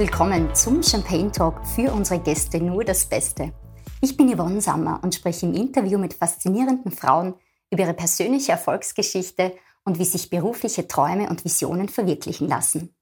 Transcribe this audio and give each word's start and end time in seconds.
Willkommen 0.00 0.54
zum 0.54 0.82
Champagne 0.82 1.30
Talk 1.30 1.60
für 1.66 1.92
unsere 1.92 2.22
Gäste 2.22 2.58
nur 2.58 2.84
das 2.84 3.04
Beste. 3.04 3.52
Ich 4.00 4.16
bin 4.16 4.34
Yvonne 4.34 4.62
Sammer 4.62 4.98
und 5.02 5.14
spreche 5.14 5.44
im 5.44 5.52
Interview 5.52 5.98
mit 5.98 6.14
faszinierenden 6.14 6.90
Frauen 6.90 7.34
über 7.70 7.82
ihre 7.82 7.92
persönliche 7.92 8.52
Erfolgsgeschichte 8.52 9.54
und 9.84 9.98
wie 9.98 10.06
sich 10.06 10.30
berufliche 10.30 10.88
Träume 10.88 11.28
und 11.28 11.44
Visionen 11.44 11.90
verwirklichen 11.90 12.48
lassen. 12.48 12.94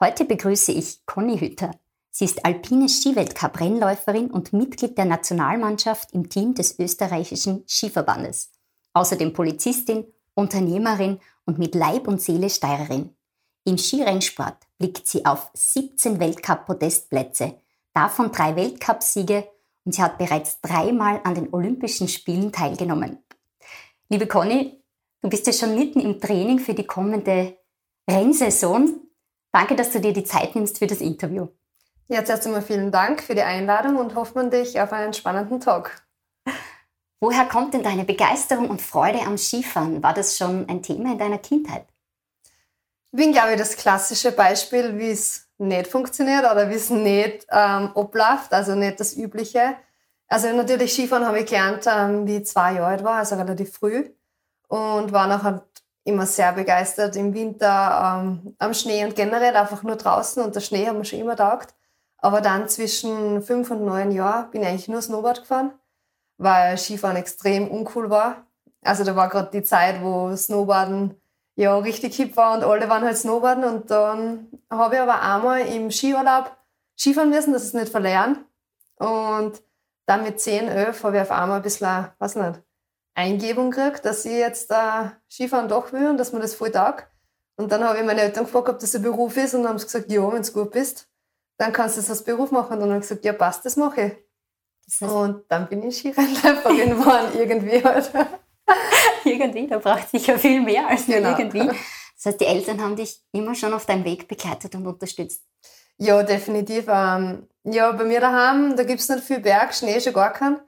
Heute 0.00 0.24
begrüße 0.24 0.72
ich 0.72 1.06
Conny 1.06 1.38
Hütter. 1.38 1.70
Sie 2.10 2.24
ist 2.24 2.44
alpine 2.44 2.88
Skiweltcup-Rennläuferin 2.88 4.28
und 4.28 4.52
Mitglied 4.52 4.98
der 4.98 5.04
Nationalmannschaft 5.04 6.10
im 6.14 6.28
Team 6.30 6.54
des 6.54 6.80
österreichischen 6.80 7.62
Skiverbandes. 7.68 8.50
Außerdem 8.92 9.34
Polizistin, 9.34 10.04
Unternehmerin 10.34 11.20
und 11.44 11.60
mit 11.60 11.76
Leib 11.76 12.08
und 12.08 12.20
Seele 12.20 12.50
Steirerin. 12.50 13.14
Im 13.66 13.78
Skirennsport 13.78 14.58
blickt 14.76 15.06
sie 15.08 15.24
auf 15.24 15.50
17 15.54 16.20
Weltcup-Podestplätze, 16.20 17.54
davon 17.94 18.30
drei 18.30 18.56
Weltcupsiege 18.56 19.48
und 19.84 19.94
sie 19.94 20.02
hat 20.02 20.18
bereits 20.18 20.60
dreimal 20.60 21.22
an 21.24 21.34
den 21.34 21.52
Olympischen 21.52 22.08
Spielen 22.08 22.52
teilgenommen. 22.52 23.24
Liebe 24.10 24.26
Conny, 24.26 24.78
du 25.22 25.30
bist 25.30 25.46
ja 25.46 25.54
schon 25.54 25.74
mitten 25.74 26.00
im 26.00 26.20
Training 26.20 26.58
für 26.58 26.74
die 26.74 26.86
kommende 26.86 27.56
Rennsaison. 28.06 29.00
Danke, 29.50 29.76
dass 29.76 29.92
du 29.92 30.00
dir 30.00 30.12
die 30.12 30.24
Zeit 30.24 30.54
nimmst 30.54 30.78
für 30.78 30.86
das 30.86 31.00
Interview. 31.00 31.48
Jetzt 32.08 32.28
erst 32.28 32.44
einmal 32.44 32.60
vielen 32.60 32.92
Dank 32.92 33.22
für 33.22 33.34
die 33.34 33.40
Einladung 33.40 33.96
und 33.96 34.14
hoffen 34.14 34.50
dich 34.50 34.78
auf 34.78 34.92
einen 34.92 35.14
spannenden 35.14 35.60
Talk. 35.60 36.02
Woher 37.18 37.46
kommt 37.46 37.72
denn 37.72 37.82
deine 37.82 38.04
Begeisterung 38.04 38.68
und 38.68 38.82
Freude 38.82 39.22
am 39.22 39.38
Skifahren? 39.38 40.02
War 40.02 40.12
das 40.12 40.36
schon 40.36 40.68
ein 40.68 40.82
Thema 40.82 41.12
in 41.12 41.18
deiner 41.18 41.38
Kindheit? 41.38 41.86
Bin, 43.14 43.32
glaube 43.32 43.52
ich, 43.52 43.58
das 43.58 43.76
klassische 43.76 44.32
Beispiel, 44.32 44.98
wie 44.98 45.10
es 45.10 45.48
nicht 45.58 45.86
funktioniert 45.86 46.40
oder 46.40 46.68
wie 46.68 46.74
es 46.74 46.90
nicht 46.90 47.46
ähm, 47.50 47.90
abläuft, 47.94 48.52
also 48.52 48.74
nicht 48.74 48.98
das 48.98 49.16
Übliche. 49.16 49.76
Also 50.26 50.52
natürlich 50.52 50.92
Skifahren 50.92 51.26
habe 51.26 51.40
ich 51.40 51.46
gelernt, 51.46 51.84
ähm, 51.86 52.26
wie 52.26 52.38
ich 52.38 52.46
zwei 52.46 52.74
Jahre 52.74 52.86
alt 52.86 53.04
war, 53.04 53.18
also 53.18 53.36
relativ 53.36 53.72
früh. 53.72 54.10
Und 54.68 55.12
war 55.12 55.26
nachher 55.28 55.64
immer 56.04 56.26
sehr 56.26 56.52
begeistert 56.52 57.16
im 57.16 57.32
Winter 57.34 58.20
ähm, 58.20 58.56
am 58.58 58.74
Schnee 58.74 59.04
und 59.04 59.14
generell 59.14 59.54
einfach 59.54 59.82
nur 59.82 59.96
draußen 59.96 60.42
und 60.42 60.54
der 60.54 60.60
Schnee 60.60 60.86
haben 60.86 60.98
wir 60.98 61.04
schon 61.04 61.20
immer 61.20 61.36
taugt. 61.36 61.74
Aber 62.18 62.40
dann 62.40 62.68
zwischen 62.68 63.42
fünf 63.42 63.70
und 63.70 63.84
neun 63.84 64.10
Jahren 64.10 64.50
bin 64.50 64.62
ich 64.62 64.68
eigentlich 64.68 64.88
nur 64.88 65.02
Snowboard 65.02 65.42
gefahren 65.42 65.72
weil 66.38 66.76
Skifahren 66.78 67.16
extrem 67.16 67.68
uncool 67.68 68.10
war. 68.10 68.46
Also 68.82 69.04
da 69.04 69.16
war 69.16 69.28
gerade 69.28 69.50
die 69.52 69.62
Zeit, 69.62 70.02
wo 70.02 70.34
Snowboarden 70.34 71.20
ja 71.56 71.76
richtig 71.78 72.16
hip 72.16 72.36
war 72.36 72.56
und 72.56 72.64
alle 72.64 72.88
waren 72.88 73.04
halt 73.04 73.16
Snowboarden. 73.16 73.64
Und 73.64 73.90
dann 73.90 74.48
habe 74.70 74.96
ich 74.96 75.00
aber 75.00 75.22
einmal 75.22 75.60
im 75.60 75.90
Skiurlaub 75.90 76.56
Skifahren 76.98 77.30
müssen, 77.30 77.52
dass 77.52 77.62
ich 77.62 77.68
es 77.68 77.74
nicht 77.74 77.88
verlernen. 77.90 78.44
Und 78.96 79.62
dann 80.06 80.22
mit 80.22 80.40
10, 80.40 80.68
11 80.68 81.02
habe 81.02 81.16
ich 81.16 81.22
auf 81.22 81.30
einmal 81.30 81.58
ein 81.58 81.62
bisschen, 81.62 82.08
weiß 82.18 82.36
nicht, 82.36 82.62
Eingebung 83.14 83.70
gekriegt, 83.70 84.04
dass 84.04 84.24
ich 84.24 84.32
jetzt 84.32 84.70
äh, 84.70 85.10
Skifahren 85.30 85.68
doch 85.68 85.92
will 85.92 86.08
und 86.08 86.18
dass 86.18 86.32
mir 86.32 86.40
das 86.40 86.54
voll 86.54 86.70
taugt. 86.70 87.06
Und 87.56 87.70
dann 87.70 87.84
habe 87.84 87.98
ich 87.98 88.04
meine 88.04 88.20
Eltern 88.20 88.44
gefragt, 88.44 88.68
ob 88.68 88.78
das 88.80 88.94
ein 88.94 89.02
Beruf 89.02 89.36
ist 89.36 89.54
und 89.54 89.62
dann 89.62 89.70
haben 89.70 89.78
sie 89.78 89.86
gesagt, 89.86 90.10
ja, 90.10 90.32
wenn 90.32 90.42
du 90.42 90.52
gut 90.52 90.72
bist, 90.72 91.08
dann 91.56 91.72
kannst 91.72 91.96
du 91.96 92.00
das 92.00 92.10
als 92.10 92.24
Beruf 92.24 92.50
machen. 92.50 92.74
Und 92.74 92.80
dann 92.80 92.90
habe 92.90 92.98
ich 92.98 93.08
gesagt, 93.08 93.24
ja, 93.24 93.32
passt, 93.32 93.64
das 93.64 93.76
mache 93.76 94.00
ich. 94.02 94.12
Das 94.86 95.00
heißt, 95.00 95.12
und 95.12 95.44
dann 95.48 95.68
bin 95.68 95.82
ich 95.84 95.98
Skirennläuferin 95.98 96.90
geworden, 96.98 97.28
irgendwie 97.34 97.82
halt. 97.82 98.10
irgendwie, 99.24 99.66
da 99.66 99.78
braucht 99.78 100.10
sich 100.10 100.26
ja 100.26 100.38
viel 100.38 100.60
mehr 100.60 100.88
als 100.88 101.06
genau. 101.06 101.36
irgendwie. 101.38 101.70
Das 102.16 102.32
heißt, 102.32 102.40
die 102.40 102.46
Eltern 102.46 102.80
haben 102.80 102.96
dich 102.96 103.20
immer 103.32 103.54
schon 103.54 103.74
auf 103.74 103.84
deinem 103.84 104.04
Weg 104.04 104.28
begleitet 104.28 104.74
und 104.76 104.86
unterstützt. 104.86 105.42
Ja, 105.98 106.22
definitiv. 106.22 106.86
Ähm, 106.88 107.48
ja, 107.64 107.92
bei 107.92 108.04
mir 108.04 108.20
daheim, 108.20 108.76
da 108.76 108.84
gibt 108.84 109.00
es 109.00 109.08
nicht 109.08 109.24
viel 109.24 109.40
Berg, 109.40 109.74
Schnee 109.74 110.00
schon 110.00 110.14
gar 110.14 110.32
keinen. 110.32 110.60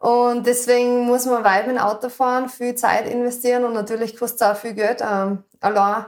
Und 0.00 0.46
deswegen 0.46 1.04
muss 1.04 1.26
man 1.26 1.44
weit 1.44 1.66
mit 1.66 1.76
dem 1.76 1.82
Auto 1.82 2.08
fahren, 2.08 2.48
viel 2.48 2.74
Zeit 2.74 3.06
investieren 3.06 3.64
und 3.64 3.74
natürlich 3.74 4.16
kostet 4.16 4.40
es 4.40 4.46
auch 4.46 4.56
viel 4.56 4.74
Geld. 4.74 5.02
Ähm, 5.02 5.44
allein 5.60 6.06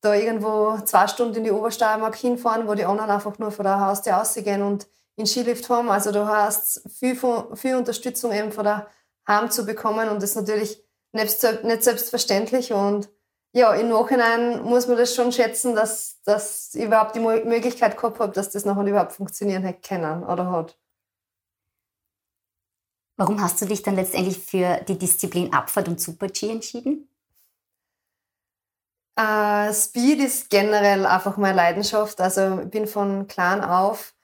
da 0.00 0.14
irgendwo 0.14 0.78
zwei 0.84 1.06
Stunden 1.08 1.36
in 1.36 1.44
die 1.44 1.50
Obersteiermark 1.50 2.16
hinfahren, 2.16 2.66
wo 2.66 2.74
die 2.74 2.84
anderen 2.84 3.10
einfach 3.10 3.38
nur 3.38 3.50
von 3.50 3.64
der 3.64 3.80
Haustür 3.80 4.14
rausgehen 4.14 4.62
und 4.62 4.86
in 5.16 5.26
Skilift 5.26 5.68
haben. 5.68 5.90
Also 5.90 6.12
du 6.12 6.26
hast 6.26 6.82
viel, 6.88 7.18
viel 7.54 7.76
Unterstützung 7.76 8.32
eben 8.32 8.52
von 8.52 8.64
der 8.64 8.86
Heim 9.28 9.50
zu 9.50 9.64
bekommen 9.64 10.08
und 10.08 10.22
das 10.22 10.30
ist 10.30 10.36
natürlich 10.36 10.82
nicht, 11.12 11.64
nicht 11.64 11.84
selbstverständlich 11.84 12.72
und 12.72 13.08
ja, 13.52 13.72
im 13.74 13.88
Nachhinein 13.88 14.62
muss 14.62 14.88
man 14.88 14.98
das 14.98 15.14
schon 15.14 15.32
schätzen, 15.32 15.74
dass, 15.74 16.20
dass 16.22 16.74
ich 16.74 16.84
überhaupt 16.84 17.16
die 17.16 17.20
Möglichkeit 17.20 17.96
gehabt 17.96 18.18
habe, 18.20 18.32
dass 18.32 18.50
das 18.50 18.64
nachher 18.64 18.86
überhaupt 18.86 19.12
funktionieren 19.12 19.62
hätte 19.62 19.80
können 19.86 20.22
oder 20.22 20.50
hat. 20.50 20.78
Warum 23.16 23.42
hast 23.42 23.60
du 23.60 23.66
dich 23.66 23.82
dann 23.82 23.96
letztendlich 23.96 24.38
für 24.38 24.80
die 24.86 24.98
Disziplin 24.98 25.52
Abfahrt 25.52 25.88
und 25.88 26.00
Super-G 26.00 26.50
entschieden? 26.50 27.08
Uh, 29.18 29.72
Speed 29.72 30.20
ist 30.20 30.50
generell 30.50 31.04
einfach 31.04 31.36
meine 31.36 31.56
Leidenschaft. 31.56 32.20
Also 32.20 32.60
ich 32.60 32.70
bin 32.70 32.86
von 32.86 33.26
klein 33.26 33.64
auf 33.64 34.14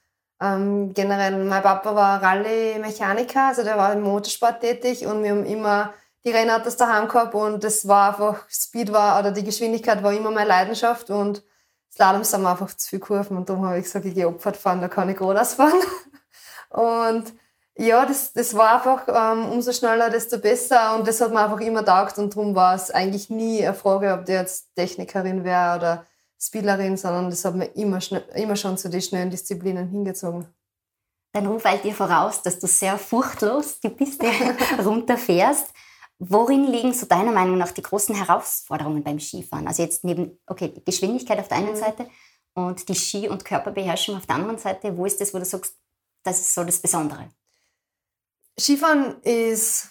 ähm, 0.44 0.92
generell, 0.92 1.42
mein 1.44 1.62
Papa 1.62 1.94
war 1.94 2.22
Rallye-Mechaniker, 2.22 3.48
also 3.48 3.62
der 3.62 3.78
war 3.78 3.92
im 3.92 4.02
Motorsport 4.02 4.60
tätig 4.60 5.06
und 5.06 5.22
wir 5.22 5.30
haben 5.30 5.46
immer 5.46 5.94
die 6.24 6.30
Rennautos 6.30 6.76
daheim 6.76 7.08
gehabt 7.08 7.34
und 7.34 7.64
das 7.64 7.88
war 7.88 8.08
einfach, 8.10 8.48
Speed 8.50 8.92
war, 8.92 9.18
oder 9.18 9.30
die 9.30 9.44
Geschwindigkeit 9.44 10.02
war 10.02 10.12
immer 10.12 10.30
meine 10.30 10.48
Leidenschaft 10.48 11.10
und 11.10 11.42
Slalom 11.92 12.24
sind 12.24 12.44
einfach 12.44 12.74
zu 12.74 12.88
viel 12.88 12.98
Kurven 12.98 13.36
und 13.36 13.48
darum 13.48 13.66
habe 13.66 13.78
ich 13.78 13.84
gesagt, 13.84 14.04
ich 14.04 14.14
gehe 14.14 14.26
Abfahrt 14.26 14.56
fahren, 14.56 14.80
da 14.80 14.88
kann 14.88 15.08
ich 15.08 15.16
geradeaus 15.16 15.54
fahren. 15.54 15.80
und 16.70 17.32
ja, 17.76 18.04
das, 18.04 18.32
das 18.32 18.54
war 18.54 18.74
einfach 18.74 19.08
ähm, 19.08 19.50
umso 19.50 19.72
schneller, 19.72 20.10
desto 20.10 20.38
besser 20.38 20.96
und 20.96 21.06
das 21.06 21.20
hat 21.20 21.32
mir 21.32 21.40
einfach 21.40 21.60
immer 21.60 21.84
taugt 21.84 22.18
und 22.18 22.34
darum 22.34 22.54
war 22.54 22.74
es 22.74 22.90
eigentlich 22.90 23.30
nie 23.30 23.64
eine 23.64 23.74
Frage, 23.74 24.12
ob 24.12 24.26
der 24.26 24.40
jetzt 24.40 24.74
Technikerin 24.74 25.44
wäre 25.44 25.76
oder 25.76 26.06
Spielerin, 26.46 26.96
sondern 26.96 27.30
das 27.30 27.44
hat 27.44 27.54
mir 27.54 27.66
immer, 27.74 27.98
immer 28.34 28.56
schon 28.56 28.76
zu 28.76 28.88
den 28.88 29.00
schnellen 29.00 29.30
Disziplinen 29.30 29.88
hingezogen. 29.88 30.46
Dein 31.32 31.46
Ruf 31.46 31.64
eilt 31.64 31.84
dir 31.84 31.94
voraus, 31.94 32.42
dass 32.42 32.58
du 32.60 32.66
sehr 32.66 32.96
furchtlos 32.96 33.80
die 33.80 33.88
Piste 33.88 34.26
runterfährst. 34.84 35.72
Worin 36.18 36.64
liegen 36.64 36.92
so 36.92 37.06
deiner 37.06 37.32
Meinung 37.32 37.58
nach 37.58 37.72
die 37.72 37.82
großen 37.82 38.14
Herausforderungen 38.14 39.02
beim 39.02 39.18
Skifahren? 39.18 39.66
Also 39.66 39.82
jetzt 39.82 40.04
neben, 40.04 40.38
okay, 40.46 40.68
die 40.68 40.84
Geschwindigkeit 40.84 41.40
auf 41.40 41.48
der 41.48 41.56
einen 41.56 41.72
mhm. 41.72 41.76
Seite 41.76 42.08
und 42.54 42.88
die 42.88 42.94
Ski- 42.94 43.28
und 43.28 43.44
Körperbeherrschung 43.44 44.16
auf 44.16 44.26
der 44.26 44.36
anderen 44.36 44.58
Seite. 44.58 44.96
Wo 44.96 45.06
ist 45.06 45.20
das, 45.20 45.34
wo 45.34 45.38
du 45.38 45.44
sagst, 45.44 45.74
das 46.22 46.40
ist 46.40 46.54
so 46.54 46.62
das 46.62 46.78
Besondere? 46.78 47.28
Skifahren 48.58 49.20
ist 49.22 49.88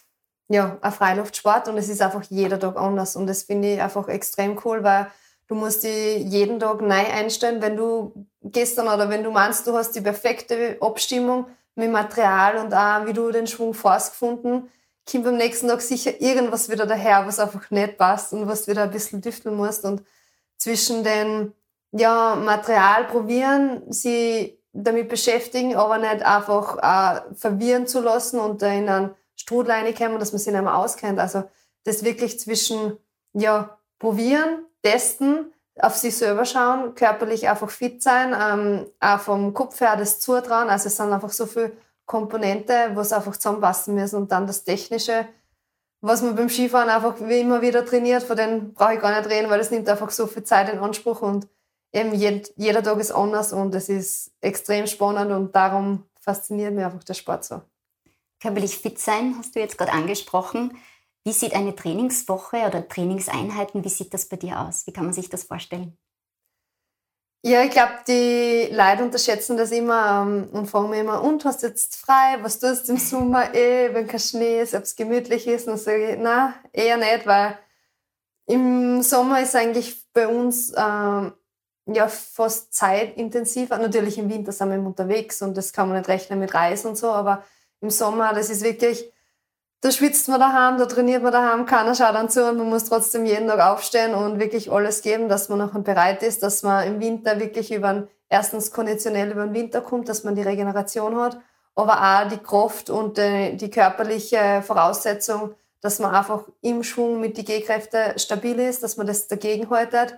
ja 0.48 0.78
ein 0.82 0.92
Freiluftsport 0.92 1.68
und 1.68 1.78
es 1.78 1.90
ist 1.90 2.02
einfach 2.02 2.24
jeder 2.30 2.60
Tag 2.60 2.78
anders 2.78 3.16
und 3.16 3.28
das 3.28 3.44
finde 3.44 3.74
ich 3.74 3.82
einfach 3.82 4.08
extrem 4.08 4.60
cool, 4.64 4.84
weil 4.84 5.12
Du 5.54 5.60
musst 5.60 5.84
dich 5.84 6.26
jeden 6.32 6.60
Tag 6.60 6.82
neu 6.82 6.96
einstellen, 6.96 7.62
wenn 7.62 7.78
du 7.78 8.26
gestern 8.42 8.88
oder 8.88 9.08
wenn 9.12 9.24
du 9.24 9.30
meinst, 9.30 9.68
du 9.68 9.74
hast 9.78 9.92
die 9.92 10.02
perfekte 10.02 10.78
Abstimmung 10.82 11.46
mit 11.76 11.92
Material 11.92 12.58
und 12.58 12.74
auch 12.74 13.06
wie 13.06 13.14
du 13.14 13.30
den 13.30 13.46
Schwung 13.46 13.74
gefunden, 13.74 14.72
kommt 15.08 15.28
am 15.28 15.38
nächsten 15.38 15.68
Tag 15.68 15.82
sicher 15.82 16.20
irgendwas 16.20 16.72
wieder 16.72 16.88
daher, 16.88 17.28
was 17.28 17.38
einfach 17.38 17.70
nicht 17.70 18.00
passt 18.00 18.34
und 18.34 18.48
was 18.48 18.66
du 18.66 18.72
wieder 18.72 18.82
ein 18.82 18.90
bisschen 18.90 19.22
düfteln 19.22 19.56
musst. 19.56 19.86
Und 19.86 20.02
zwischen 20.58 21.04
den 21.04 21.54
ja, 21.92 22.34
Material 22.34 23.04
probieren, 23.04 23.84
sie 23.90 24.58
damit 24.72 25.08
beschäftigen, 25.08 25.76
aber 25.76 26.00
nicht 26.00 26.24
einfach 26.24 26.78
äh, 26.82 27.36
verwirren 27.36 27.86
zu 27.86 28.02
lassen 28.02 28.40
und 28.40 28.64
da 28.64 28.72
in 28.72 28.90
einen 28.90 29.16
Strudel 29.36 29.74
reinkommen, 29.74 30.18
dass 30.18 30.32
man 30.32 30.40
sich 30.40 30.52
nicht 30.52 30.64
mehr 30.64 30.76
auskennt. 30.76 31.20
Also 31.20 31.44
das 31.84 32.04
wirklich 32.04 32.40
zwischen 32.40 32.98
ja, 33.34 33.78
probieren, 34.00 34.66
testen, 34.84 35.54
auf 35.80 35.96
sich 35.96 36.16
selber 36.16 36.46
schauen, 36.46 36.94
körperlich 36.96 37.50
einfach 37.50 37.70
fit 37.70 38.04
sein, 38.04 38.36
ähm, 38.40 38.86
auch 39.00 39.20
vom 39.20 39.54
Kopf 39.54 39.80
her 39.82 39.96
das 39.96 40.20
zutrauen. 40.20 40.70
Also 40.70 40.88
es 40.88 40.98
sind 40.98 41.12
einfach 41.12 41.32
so 41.32 41.46
viele 41.46 41.72
Komponente, 42.06 42.92
was 42.94 43.14
einfach 43.14 43.36
zusammenpassen 43.38 43.96
müssen 43.96 44.18
und 44.18 44.32
dann 44.32 44.46
das 44.46 44.64
Technische, 44.64 45.28
was 46.02 46.22
man 46.22 46.36
beim 46.36 46.50
Skifahren 46.50 46.90
einfach 46.90 47.16
wie 47.22 47.40
immer 47.40 47.62
wieder 47.62 47.86
trainiert, 47.86 48.24
von 48.24 48.36
denen 48.36 48.74
brauche 48.74 48.96
ich 48.96 49.00
gar 49.00 49.18
nicht 49.18 49.30
reden, 49.30 49.50
weil 49.50 49.62
es 49.62 49.72
nimmt 49.72 49.88
einfach 49.88 50.12
so 50.12 50.28
viel 50.28 50.44
Zeit 50.44 50.72
in 50.72 50.80
Anspruch 50.80 51.22
und 51.22 51.48
eben 51.94 52.14
jed, 52.14 52.54
jeder 52.58 52.84
Tag 52.84 53.00
ist 53.00 53.12
anders 53.12 53.54
und 53.54 53.74
es 53.74 53.88
ist 53.88 54.32
extrem 54.42 54.86
spannend 54.86 55.32
und 55.32 55.56
darum 55.56 56.04
fasziniert 56.20 56.74
mich 56.74 56.84
einfach 56.84 57.04
der 57.04 57.14
Sport 57.14 57.46
so. 57.46 57.62
Körperlich 58.42 58.78
fit 58.78 59.00
sein, 59.00 59.36
hast 59.38 59.56
du 59.56 59.60
jetzt 59.60 59.78
gerade 59.78 59.94
angesprochen. 59.94 60.78
Wie 61.26 61.32
sieht 61.32 61.54
eine 61.54 61.76
Trainingswoche 61.76 62.58
oder 62.68 62.88
Trainingseinheiten, 62.88 63.84
wie 63.84 63.90
sieht 63.90 64.14
das 64.14 64.28
bei 64.28 64.36
dir 64.36 64.60
aus? 64.60 64.86
Wie 64.86 64.92
kann 64.92 65.06
man 65.06 65.14
sich 65.14 65.30
das 65.30 65.44
vorstellen? 65.44 65.98
Ja, 67.46 67.62
ich 67.62 67.72
glaube, 67.72 67.92
die 68.08 68.74
Leute 68.74 69.04
unterschätzen 69.04 69.58
das 69.58 69.72
immer 69.72 70.22
ähm, 70.26 70.48
und 70.54 70.68
fragen 70.68 70.90
mich 70.90 71.00
immer, 71.00 71.22
und 71.22 71.44
hast 71.44 71.62
du 71.62 71.68
jetzt 71.68 71.98
frei? 71.98 72.38
Was 72.42 72.60
tust 72.60 72.88
du 72.88 72.94
im 72.94 72.98
Sommer 72.98 73.54
eh, 73.56 73.94
wenn 73.94 74.08
kein 74.08 74.20
Schnee 74.20 74.62
ist, 74.62 74.74
ob 74.74 74.84
es 74.84 74.96
gemütlich 74.96 75.46
ist? 75.48 75.68
Und 75.68 75.78
sage 75.78 76.12
ich, 76.12 76.18
na, 76.20 76.54
eher 76.72 76.98
nicht, 76.98 77.26
weil 77.28 77.58
im 78.46 79.02
Sommer 79.02 79.42
ist 79.42 79.56
eigentlich 79.56 80.06
bei 80.14 80.28
uns 80.28 80.74
ähm, 80.78 81.34
ja, 81.86 82.08
fast 82.08 82.74
zeitintensiver. 82.74 83.78
Natürlich 83.78 84.18
im 84.18 84.30
Winter 84.30 84.52
sind 84.52 84.70
wir 84.72 84.80
unterwegs 84.80 85.42
und 85.42 85.58
das 85.58 85.74
kann 85.74 85.90
man 85.90 85.98
nicht 85.98 86.10
rechnen 86.10 86.40
mit 86.40 86.54
Reisen 86.54 86.90
und 86.90 86.98
so, 86.98 87.12
aber 87.12 87.44
im 87.82 87.90
Sommer, 87.90 88.34
das 88.34 88.50
ist 88.50 88.64
wirklich, 88.64 89.12
da 89.84 89.92
schwitzt 89.92 90.30
man 90.30 90.40
daheim, 90.40 90.78
da 90.78 90.86
trainiert 90.86 91.24
man 91.24 91.34
daheim, 91.34 91.66
keiner 91.66 91.94
schaut 91.94 92.16
dann 92.16 92.30
zu 92.30 92.50
und 92.50 92.58
man 92.58 92.70
muss 92.70 92.86
trotzdem 92.86 93.26
jeden 93.26 93.50
Tag 93.50 93.60
aufstehen 93.60 94.14
und 94.14 94.40
wirklich 94.40 94.72
alles 94.72 95.02
geben, 95.02 95.28
dass 95.28 95.50
man 95.50 95.60
noch 95.60 95.74
bereit 95.74 96.24
ist, 96.24 96.42
dass 96.42 96.64
man 96.64 96.88
im 96.88 97.02
Winter 97.02 97.38
wirklich 97.38 97.74
über 97.74 97.90
ein, 97.90 98.08
erstens 98.30 98.72
konditionell 98.72 99.32
über 99.32 99.44
den 99.44 99.54
Winter 99.54 99.82
kommt, 99.82 100.08
dass 100.08 100.24
man 100.24 100.36
die 100.36 100.42
Regeneration 100.42 101.18
hat, 101.18 101.38
aber 101.76 101.98
auch 102.02 102.30
die 102.30 102.38
Kraft 102.38 102.90
und 102.90 103.18
die, 103.18 103.58
die 103.58 103.70
körperliche 103.70 104.64
Voraussetzung, 104.66 105.54
dass 105.82 106.00
man 106.00 106.16
einfach 106.16 106.46
im 106.62 106.82
Schwung 106.84 107.20
mit 107.20 107.36
den 107.36 107.44
Gehkräften 107.44 108.18
stabil 108.18 108.58
ist, 108.60 108.84
dass 108.84 108.96
man 108.96 109.06
das 109.06 109.28
dagegen 109.28 109.70
haltet 109.70 110.18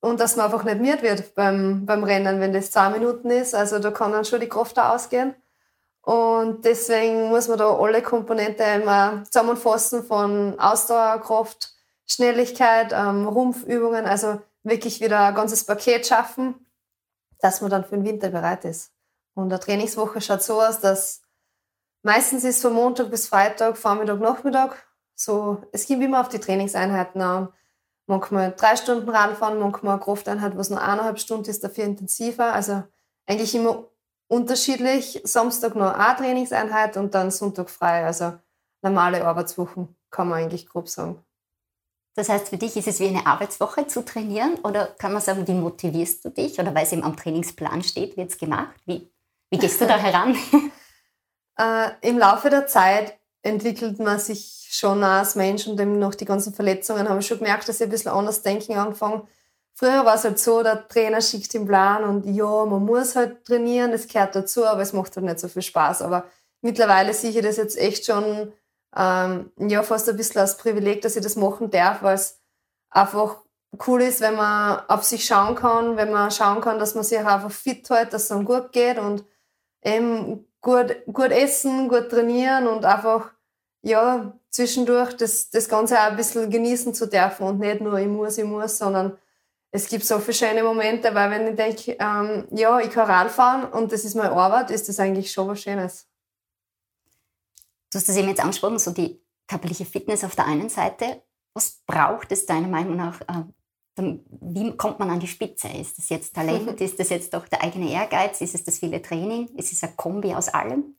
und 0.00 0.20
dass 0.20 0.36
man 0.36 0.46
einfach 0.46 0.64
nicht 0.64 0.80
müde 0.80 1.02
wird 1.02 1.34
beim, 1.34 1.84
beim 1.84 2.02
Rennen, 2.02 2.40
wenn 2.40 2.54
das 2.54 2.70
zwei 2.70 2.88
Minuten 2.88 3.28
ist. 3.28 3.54
Also 3.54 3.78
da 3.78 3.90
kann 3.90 4.12
dann 4.12 4.24
schon 4.24 4.40
die 4.40 4.48
Kraft 4.48 4.78
da 4.78 4.94
ausgehen. 4.94 5.34
Und 6.06 6.64
deswegen 6.64 7.30
muss 7.30 7.48
man 7.48 7.58
da 7.58 7.76
alle 7.76 8.00
Komponenten 8.00 8.82
immer 8.82 9.24
zusammenfassen 9.24 10.04
von 10.04 10.56
Ausdauer, 10.56 11.20
Kraft, 11.20 11.74
Schnelligkeit, 12.06 12.92
ähm, 12.92 13.26
Rumpfübungen, 13.26 14.06
also 14.06 14.40
wirklich 14.62 15.00
wieder 15.00 15.26
ein 15.26 15.34
ganzes 15.34 15.64
Paket 15.64 16.06
schaffen, 16.06 16.64
dass 17.40 17.60
man 17.60 17.70
dann 17.70 17.84
für 17.84 17.96
den 17.96 18.04
Winter 18.04 18.28
bereit 18.28 18.64
ist. 18.64 18.92
Und 19.34 19.52
eine 19.52 19.58
Trainingswoche 19.58 20.20
schaut 20.20 20.44
so 20.44 20.62
aus, 20.62 20.78
dass 20.78 21.22
meistens 22.02 22.44
ist 22.44 22.62
von 22.62 22.72
Montag 22.72 23.10
bis 23.10 23.26
Freitag, 23.26 23.76
Vormittag, 23.76 24.20
Nachmittag. 24.20 24.86
So, 25.16 25.60
es 25.72 25.88
gibt 25.88 26.00
immer 26.04 26.20
auf 26.20 26.28
die 26.28 26.38
Trainingseinheiten 26.38 27.20
an. 27.20 27.52
Manchmal 28.06 28.54
drei 28.56 28.76
Stunden 28.76 29.08
Radfahren, 29.08 29.58
manchmal 29.58 29.94
eine 29.94 30.04
Krafteinheit, 30.04 30.56
was 30.56 30.70
nur 30.70 30.80
eineinhalb 30.80 31.18
Stunden 31.18 31.50
ist, 31.50 31.64
dafür 31.64 31.82
intensiver. 31.82 32.52
Also 32.52 32.84
eigentlich 33.26 33.56
immer 33.56 33.88
unterschiedlich. 34.28 35.20
Samstag 35.24 35.74
noch 35.76 35.92
eine 35.92 36.16
Trainingseinheit 36.16 36.96
und 36.96 37.14
dann 37.14 37.30
Sonntag 37.30 37.70
frei. 37.70 38.04
Also 38.04 38.34
normale 38.82 39.24
Arbeitswochen, 39.24 39.96
kann 40.10 40.28
man 40.28 40.40
eigentlich 40.40 40.68
grob 40.68 40.88
sagen. 40.88 41.22
Das 42.14 42.30
heißt, 42.30 42.48
für 42.48 42.56
dich 42.56 42.76
ist 42.76 42.88
es 42.88 42.98
wie 42.98 43.08
eine 43.08 43.26
Arbeitswoche 43.26 43.86
zu 43.86 44.02
trainieren 44.02 44.54
oder 44.62 44.86
kann 44.86 45.12
man 45.12 45.20
sagen, 45.20 45.46
wie 45.46 45.52
motivierst 45.52 46.24
du 46.24 46.30
dich 46.30 46.58
oder 46.58 46.74
weil 46.74 46.84
es 46.84 46.92
eben 46.92 47.04
am 47.04 47.16
Trainingsplan 47.16 47.82
steht, 47.82 48.16
wird 48.16 48.30
es 48.30 48.38
gemacht? 48.38 48.74
Wie, 48.86 49.10
wie 49.50 49.58
gehst 49.58 49.80
du 49.80 49.86
da 49.86 49.98
heran? 49.98 50.34
äh, 51.58 51.90
Im 52.08 52.18
Laufe 52.18 52.48
der 52.48 52.66
Zeit 52.66 53.18
entwickelt 53.42 53.98
man 53.98 54.18
sich 54.18 54.68
schon 54.70 55.04
als 55.04 55.34
Mensch 55.34 55.66
und 55.66 55.78
eben 55.78 55.98
noch 55.98 56.14
die 56.14 56.24
ganzen 56.24 56.54
Verletzungen 56.54 57.08
habe 57.08 57.20
ich 57.20 57.26
schon 57.26 57.38
gemerkt, 57.38 57.68
dass 57.68 57.80
ich 57.80 57.86
ein 57.86 57.90
bisschen 57.90 58.12
anders 58.12 58.42
denken 58.42 58.76
anfange 58.76 59.28
Früher 59.78 60.06
war 60.06 60.14
es 60.14 60.24
halt 60.24 60.38
so, 60.38 60.62
der 60.62 60.88
Trainer 60.88 61.20
schickt 61.20 61.52
den 61.52 61.66
Plan 61.66 62.02
und 62.02 62.24
ja, 62.24 62.64
man 62.64 62.82
muss 62.84 63.14
halt 63.14 63.44
trainieren, 63.44 63.92
das 63.92 64.08
gehört 64.08 64.34
dazu, 64.34 64.64
aber 64.64 64.80
es 64.80 64.94
macht 64.94 65.14
halt 65.16 65.26
nicht 65.26 65.38
so 65.38 65.48
viel 65.48 65.60
Spaß. 65.60 66.00
Aber 66.00 66.24
mittlerweile 66.62 67.12
sehe 67.12 67.30
ich 67.30 67.42
das 67.42 67.58
jetzt 67.58 67.76
echt 67.76 68.06
schon 68.06 68.52
ähm, 68.96 69.52
ja, 69.58 69.82
fast 69.82 70.08
ein 70.08 70.16
bisschen 70.16 70.40
als 70.40 70.56
Privileg, 70.56 71.02
dass 71.02 71.16
ich 71.16 71.22
das 71.22 71.36
machen 71.36 71.70
darf, 71.70 72.02
weil 72.02 72.14
es 72.14 72.40
einfach 72.88 73.36
cool 73.86 74.00
ist, 74.00 74.22
wenn 74.22 74.36
man 74.36 74.80
auf 74.88 75.04
sich 75.04 75.26
schauen 75.26 75.54
kann, 75.54 75.98
wenn 75.98 76.10
man 76.10 76.30
schauen 76.30 76.62
kann, 76.62 76.78
dass 76.78 76.94
man 76.94 77.04
sich 77.04 77.18
einfach 77.18 77.50
fit 77.50 77.88
hält, 77.90 78.14
dass 78.14 78.24
es 78.24 78.32
einem 78.32 78.46
gut 78.46 78.72
geht 78.72 78.98
und 78.98 79.24
eben 79.84 80.46
gut, 80.62 80.96
gut 81.12 81.32
essen, 81.32 81.88
gut 81.88 82.08
trainieren 82.08 82.66
und 82.66 82.86
einfach 82.86 83.30
ja, 83.82 84.32
zwischendurch 84.48 85.14
das, 85.18 85.50
das 85.50 85.68
Ganze 85.68 85.98
auch 85.98 86.04
ein 86.04 86.16
bisschen 86.16 86.48
genießen 86.48 86.94
zu 86.94 87.06
dürfen 87.06 87.46
und 87.46 87.58
nicht 87.58 87.82
nur 87.82 87.98
ich 87.98 88.08
muss, 88.08 88.38
ich 88.38 88.44
muss, 88.44 88.78
sondern 88.78 89.18
es 89.76 89.88
gibt 89.88 90.04
so 90.06 90.18
viele 90.18 90.34
schöne 90.34 90.62
Momente, 90.62 91.14
weil 91.14 91.30
wenn 91.30 91.48
ich 91.48 91.56
denke, 91.56 91.96
ähm, 92.00 92.48
ja, 92.50 92.80
ich 92.80 92.90
kann 92.90 93.10
Radfahren 93.10 93.70
und 93.70 93.92
das 93.92 94.04
ist 94.04 94.14
meine 94.14 94.32
Arbeit, 94.32 94.70
ist 94.70 94.88
das 94.88 94.98
eigentlich 94.98 95.30
schon 95.30 95.48
was 95.48 95.60
Schönes. 95.60 96.08
Du 97.92 97.98
hast 97.98 98.08
das 98.08 98.16
eben 98.16 98.28
jetzt 98.28 98.40
angesprochen, 98.40 98.78
so 98.78 98.90
die 98.90 99.20
körperliche 99.46 99.84
Fitness 99.84 100.24
auf 100.24 100.34
der 100.34 100.46
einen 100.46 100.70
Seite. 100.70 101.22
Was 101.52 101.82
braucht 101.86 102.32
es 102.32 102.46
deiner 102.46 102.68
Meinung 102.68 102.96
nach? 102.96 103.20
Äh, 103.20 104.14
wie 104.40 104.76
kommt 104.76 104.98
man 104.98 105.10
an 105.10 105.20
die 105.20 105.26
Spitze? 105.26 105.68
Ist 105.68 105.98
das 105.98 106.08
jetzt 106.08 106.34
Talent? 106.34 106.80
ist 106.80 106.98
das 106.98 107.10
jetzt 107.10 107.34
doch 107.34 107.46
der 107.46 107.62
eigene 107.62 107.90
Ehrgeiz? 107.90 108.40
Ist 108.40 108.54
es 108.54 108.64
das 108.64 108.78
viele 108.78 109.02
Training? 109.02 109.48
Ist 109.56 109.72
es 109.72 109.82
ein 109.82 109.94
Kombi 109.96 110.34
aus 110.34 110.48
allem? 110.48 110.96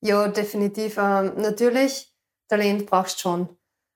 Ja, 0.00 0.26
definitiv. 0.26 0.96
Ähm, 0.98 1.34
natürlich, 1.36 2.12
Talent 2.48 2.86
brauchst 2.86 3.18
du 3.18 3.20
schon. 3.20 3.48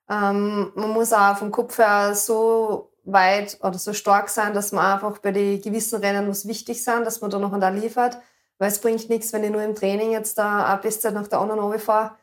Ähm, 0.09 0.71
man 0.77 0.91
muss 0.91 1.13
auch 1.13 1.37
vom 1.37 1.51
Kopf 1.51 1.79
her 1.79 2.15
so 2.15 2.92
weit 3.05 3.59
oder 3.63 3.79
so 3.79 3.93
stark 3.93 4.29
sein, 4.29 4.55
dass 4.55 4.73
man 4.73 4.95
einfach 4.95 5.19
bei 5.19 5.33
den 5.33 5.61
gewissen 5.61 6.01
Rennen 6.01 6.27
muss 6.27 6.47
wichtig 6.47 6.83
sein, 6.83 7.05
dass 7.05 7.21
man 7.21 7.31
da 7.31 7.39
noch 7.39 7.59
da 7.59 7.69
liefert. 7.69 8.19
Weil 8.59 8.69
es 8.69 8.81
bringt 8.81 9.09
nichts, 9.09 9.33
wenn 9.33 9.45
ich 9.45 9.51
nur 9.51 9.63
im 9.63 9.75
Training 9.75 10.13
jetzt 10.13 10.39
da 10.39 10.67
eine 10.67 10.81
Bestzeit 10.81 11.15
nach 11.15 11.27
der 11.27 11.41
anderen 11.41 11.79
fahre. 11.81 12.17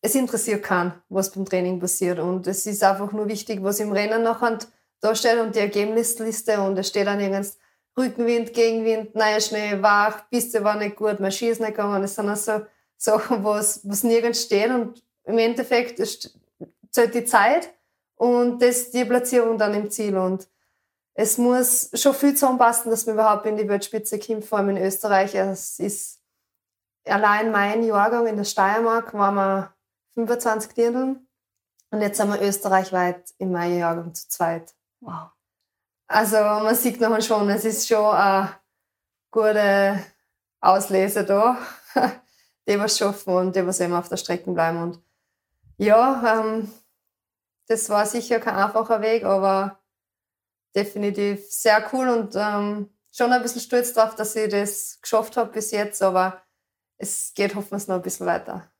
Es 0.00 0.14
interessiert 0.14 0.62
keinen, 0.62 0.94
was 1.08 1.32
beim 1.32 1.44
Training 1.44 1.80
passiert. 1.80 2.18
Und 2.18 2.46
es 2.46 2.66
ist 2.66 2.82
einfach 2.84 3.12
nur 3.12 3.28
wichtig, 3.28 3.62
was 3.62 3.80
im 3.80 3.92
Rennen 3.92 4.22
nachher 4.22 4.58
da 5.00 5.14
steht 5.14 5.38
und 5.38 5.54
die 5.54 5.60
Ergebnisliste. 5.60 6.60
Und 6.60 6.78
es 6.78 6.88
steht 6.88 7.06
dann 7.06 7.20
irgendwas 7.20 7.58
Rückenwind, 7.98 8.54
Gegenwind, 8.54 9.14
neuer 9.14 9.40
Schnee, 9.40 9.82
wach, 9.82 10.28
Piste 10.30 10.64
war 10.64 10.76
nicht 10.76 10.96
gut, 10.96 11.20
mein 11.20 11.32
Ski 11.32 11.48
ist 11.48 11.60
nicht 11.60 11.72
gegangen. 11.72 12.02
Das 12.02 12.14
sind 12.14 12.28
also 12.28 12.62
Sachen, 12.96 13.44
was, 13.44 13.80
was 13.84 14.02
nirgends 14.04 14.42
steht. 14.42 14.70
Und 14.70 15.02
im 15.24 15.38
Endeffekt 15.38 16.00
zählt 16.90 17.14
die 17.14 17.24
Zeit 17.24 17.72
und 18.16 18.60
das 18.62 18.90
die 18.90 19.04
Platzierung 19.04 19.58
dann 19.58 19.74
im 19.74 19.90
Ziel. 19.90 20.16
Und 20.16 20.48
es 21.14 21.38
muss 21.38 21.90
schon 21.94 22.14
viel 22.14 22.34
zusammenpassen, 22.34 22.90
dass 22.90 23.06
wir 23.06 23.14
überhaupt 23.14 23.46
in 23.46 23.56
die 23.56 23.68
Weltspitze 23.68 24.18
kommen, 24.18 24.42
vor 24.42 24.58
allem 24.58 24.70
in 24.70 24.78
Österreich. 24.78 25.34
Es 25.34 25.78
ist 25.78 26.20
allein 27.04 27.50
mein 27.50 27.82
Jahrgang 27.82 28.26
in 28.26 28.36
der 28.36 28.44
Steiermark 28.44 29.12
waren 29.14 29.34
wir 29.34 29.74
25 30.14 30.72
Dirndln 30.72 31.26
und 31.90 32.00
jetzt 32.00 32.16
sind 32.16 32.30
wir 32.30 32.40
österreichweit 32.40 33.34
in 33.38 33.52
meinem 33.52 33.78
Jahrgang 33.78 34.14
zu 34.14 34.28
zweit. 34.28 34.74
Wow. 35.00 35.30
Also 36.06 36.36
man 36.36 36.74
sieht 36.74 37.00
noch 37.00 37.20
schon, 37.22 37.48
es 37.50 37.64
ist 37.64 37.88
schon 37.88 38.14
eine 38.14 38.50
gute 39.30 40.02
Auslese 40.60 41.24
da, 41.24 41.58
die 42.68 42.78
was 42.78 42.98
schaffen 42.98 43.34
und 43.34 43.56
die 43.56 43.66
was 43.66 43.80
immer 43.80 43.98
auf 43.98 44.08
der 44.08 44.16
Strecke 44.16 44.50
bleiben. 44.50 44.82
Und 44.82 45.02
ja, 45.78 46.40
ähm, 46.40 46.70
das 47.72 47.88
war 47.88 48.06
sicher 48.06 48.38
kein 48.38 48.54
einfacher 48.54 49.00
Weg, 49.00 49.24
aber 49.24 49.80
definitiv 50.76 51.50
sehr 51.50 51.88
cool 51.92 52.08
und 52.08 52.34
ähm, 52.36 52.90
schon 53.10 53.32
ein 53.32 53.42
bisschen 53.42 53.60
stolz 53.60 53.94
drauf, 53.94 54.14
dass 54.14 54.36
ich 54.36 54.50
das 54.50 54.98
geschafft 55.00 55.36
habe 55.36 55.52
bis 55.52 55.70
jetzt, 55.70 56.02
aber 56.02 56.42
es 56.98 57.32
geht 57.34 57.54
hoffentlich 57.54 57.88
noch 57.88 57.96
ein 57.96 58.02
bisschen 58.02 58.26
weiter. 58.26 58.70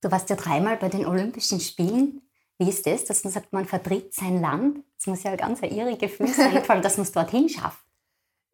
Du 0.00 0.10
warst 0.10 0.30
ja 0.30 0.36
dreimal 0.36 0.76
bei 0.76 0.88
den 0.88 1.06
Olympischen 1.06 1.60
Spielen. 1.60 2.22
Wie 2.58 2.68
ist 2.68 2.86
das, 2.86 3.04
dass 3.04 3.24
man 3.24 3.32
sagt, 3.32 3.52
man 3.52 3.66
vertritt 3.66 4.14
sein 4.14 4.40
Land? 4.40 4.82
Das 4.96 5.06
muss 5.06 5.22
ja 5.22 5.32
ein 5.32 5.36
ganz 5.36 5.60
irre 5.62 5.96
Gefühl 5.96 6.28
sein, 6.28 6.64
vor 6.64 6.74
allem, 6.74 6.82
dass 6.82 6.96
man 6.96 7.06
es 7.06 7.12
dorthin 7.12 7.48
schafft. 7.48 7.84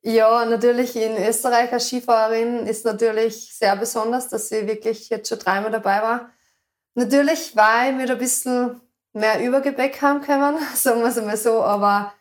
Ja, 0.04 0.44
natürlich 0.44 0.96
in 0.96 1.16
Österreich 1.16 1.72
als 1.72 1.88
Skifahrerin 1.88 2.66
ist 2.66 2.84
natürlich 2.84 3.54
sehr 3.54 3.76
besonders, 3.76 4.28
dass 4.28 4.50
ich 4.50 4.66
wirklich 4.66 5.08
jetzt 5.08 5.28
schon 5.28 5.38
dreimal 5.38 5.70
dabei 5.70 6.02
war. 6.02 6.30
Natürlich 6.94 7.54
war 7.54 7.88
ich 7.88 7.94
mit 7.94 8.10
ein 8.10 8.18
bisschen 8.18 8.80
mehr 9.12 9.44
Übergepäck 9.44 10.00
haben 10.02 10.20
können, 10.20 10.58
sagen 10.74 11.00
wir 11.00 11.08
es 11.08 11.18
einmal 11.18 11.36
so. 11.36 11.62
Aber 11.62 12.12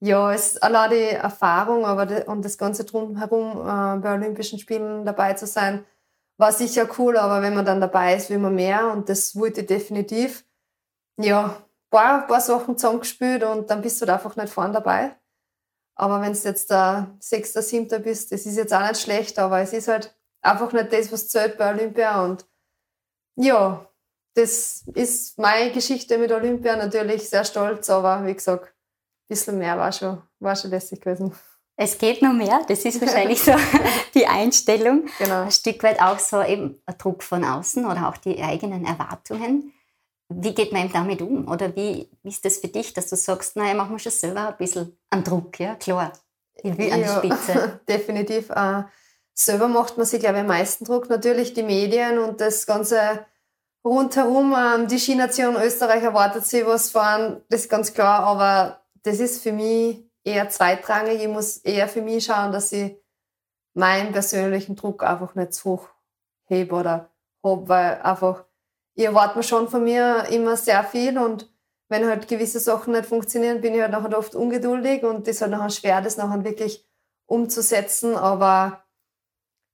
ja, 0.00 0.32
es 0.32 0.52
ist 0.52 0.62
allein 0.62 0.90
die 0.90 1.16
Erfahrung 1.16 1.84
aber 1.84 2.06
die, 2.06 2.22
und 2.26 2.44
das 2.44 2.58
Ganze 2.58 2.84
drumherum 2.84 3.52
äh, 3.60 4.00
bei 4.00 4.14
Olympischen 4.14 4.58
Spielen 4.58 5.04
dabei 5.04 5.34
zu 5.34 5.46
sein, 5.46 5.84
war 6.36 6.52
sicher 6.52 6.88
cool. 6.98 7.16
Aber 7.16 7.42
wenn 7.42 7.54
man 7.54 7.64
dann 7.64 7.80
dabei 7.80 8.14
ist, 8.16 8.30
will 8.30 8.38
man 8.38 8.54
mehr 8.54 8.92
und 8.92 9.08
das 9.08 9.36
wollte 9.36 9.62
ich 9.62 9.66
definitiv. 9.66 10.44
Ja, 11.18 11.46
ein 11.46 11.90
paar, 11.90 12.26
paar 12.26 12.40
Sachen 12.40 12.78
zusammengespielt 12.78 13.42
und 13.44 13.70
dann 13.70 13.82
bist 13.82 14.00
du 14.00 14.06
da 14.06 14.14
einfach 14.14 14.36
nicht 14.36 14.52
vorne 14.52 14.74
dabei. 14.74 15.16
Aber 15.96 16.20
wenn 16.20 16.32
du 16.32 16.38
jetzt 16.38 16.70
der 16.70 17.16
Sechster, 17.18 17.60
Siebter 17.60 17.98
bist, 17.98 18.30
das 18.30 18.46
ist 18.46 18.56
jetzt 18.56 18.72
auch 18.72 18.86
nicht 18.86 19.00
schlecht, 19.00 19.38
aber 19.40 19.58
es 19.60 19.72
ist 19.72 19.88
halt 19.88 20.16
einfach 20.42 20.72
nicht 20.72 20.92
das, 20.92 21.10
was 21.10 21.28
zählt 21.28 21.58
bei 21.58 21.70
Olympia. 21.70 22.22
Und 22.24 22.46
ja, 23.34 23.87
das 24.38 24.84
ist 24.94 25.36
meine 25.38 25.72
Geschichte 25.72 26.16
mit 26.16 26.30
Olympia 26.30 26.76
natürlich 26.76 27.28
sehr 27.28 27.44
stolz, 27.44 27.90
aber 27.90 28.24
wie 28.24 28.34
gesagt, 28.34 28.66
ein 28.66 29.28
bisschen 29.28 29.58
mehr 29.58 29.76
war 29.76 29.92
schon, 29.92 30.22
war 30.38 30.54
schon 30.54 30.70
lässig 30.70 31.00
gewesen. 31.00 31.34
Es 31.76 31.98
geht 31.98 32.22
noch 32.22 32.32
mehr, 32.32 32.60
das 32.68 32.84
ist 32.84 33.00
wahrscheinlich 33.00 33.42
so 33.42 33.52
die 34.14 34.26
Einstellung. 34.26 35.06
Genau. 35.18 35.42
Ein 35.42 35.50
Stück 35.50 35.82
weit 35.82 36.00
auch 36.00 36.18
so 36.18 36.42
eben 36.42 36.80
Druck 36.98 37.22
von 37.22 37.44
außen 37.44 37.84
oder 37.84 38.08
auch 38.08 38.16
die 38.16 38.42
eigenen 38.42 38.84
Erwartungen. 38.84 39.72
Wie 40.28 40.54
geht 40.54 40.72
man 40.72 40.82
eben 40.82 40.92
damit 40.92 41.22
um? 41.22 41.48
Oder 41.48 41.74
wie, 41.74 42.08
wie 42.22 42.28
ist 42.28 42.44
das 42.44 42.58
für 42.58 42.68
dich, 42.68 42.92
dass 42.92 43.08
du 43.08 43.16
sagst, 43.16 43.56
naja, 43.56 43.74
machen 43.74 43.92
wir 43.92 43.98
schon 43.98 44.12
selber 44.12 44.48
ein 44.48 44.56
bisschen 44.56 44.96
einen 45.10 45.24
Druck, 45.24 45.58
ja, 45.58 45.74
klar. 45.74 46.12
Ich 46.62 46.76
will 46.76 46.92
an 46.92 47.02
die 47.02 47.08
Spitze. 47.08 47.80
definitiv. 47.88 48.50
Äh, 48.50 48.82
selber 49.34 49.68
macht 49.68 49.96
man 49.96 50.06
sich, 50.06 50.20
glaube 50.20 50.36
ich, 50.36 50.40
am 50.42 50.48
meisten 50.48 50.84
Druck. 50.84 51.08
Natürlich 51.08 51.54
die 51.54 51.62
Medien 51.62 52.18
und 52.18 52.40
das 52.40 52.66
ganze 52.66 53.24
rundherum. 53.88 54.54
Ähm, 54.56 54.88
die 54.88 54.98
Skination 54.98 55.56
Österreich 55.56 56.02
erwartet 56.02 56.44
sie 56.46 56.66
was 56.66 56.90
fahren, 56.90 57.42
das 57.48 57.62
ist 57.62 57.70
ganz 57.70 57.92
klar, 57.94 58.20
aber 58.20 58.80
das 59.02 59.20
ist 59.20 59.42
für 59.42 59.52
mich 59.52 60.04
eher 60.24 60.48
zweitrangig. 60.48 61.20
Ich 61.22 61.28
muss 61.28 61.58
eher 61.58 61.88
für 61.88 62.02
mich 62.02 62.24
schauen, 62.24 62.52
dass 62.52 62.72
ich 62.72 62.96
meinen 63.74 64.12
persönlichen 64.12 64.76
Druck 64.76 65.02
einfach 65.02 65.34
nicht 65.34 65.54
zu 65.54 65.70
hoch 65.70 65.88
hebe 66.46 66.74
oder 66.74 67.10
habe, 67.44 67.68
weil 67.68 68.00
einfach, 68.02 68.44
ich 68.94 69.04
erwarte 69.04 69.38
mir 69.38 69.44
schon 69.44 69.68
von 69.68 69.84
mir 69.84 70.26
immer 70.30 70.56
sehr 70.56 70.82
viel 70.84 71.18
und 71.18 71.50
wenn 71.88 72.06
halt 72.06 72.28
gewisse 72.28 72.60
Sachen 72.60 72.92
nicht 72.92 73.06
funktionieren, 73.06 73.60
bin 73.60 73.74
ich 73.74 73.80
halt 73.80 73.92
nachher 73.92 74.18
oft 74.18 74.34
ungeduldig 74.34 75.04
und 75.04 75.26
das 75.26 75.36
ist 75.36 75.42
halt 75.42 75.52
nachher 75.52 75.70
schwer, 75.70 76.02
das 76.02 76.16
nachher 76.16 76.44
wirklich 76.44 76.86
umzusetzen, 77.26 78.16
aber 78.16 78.84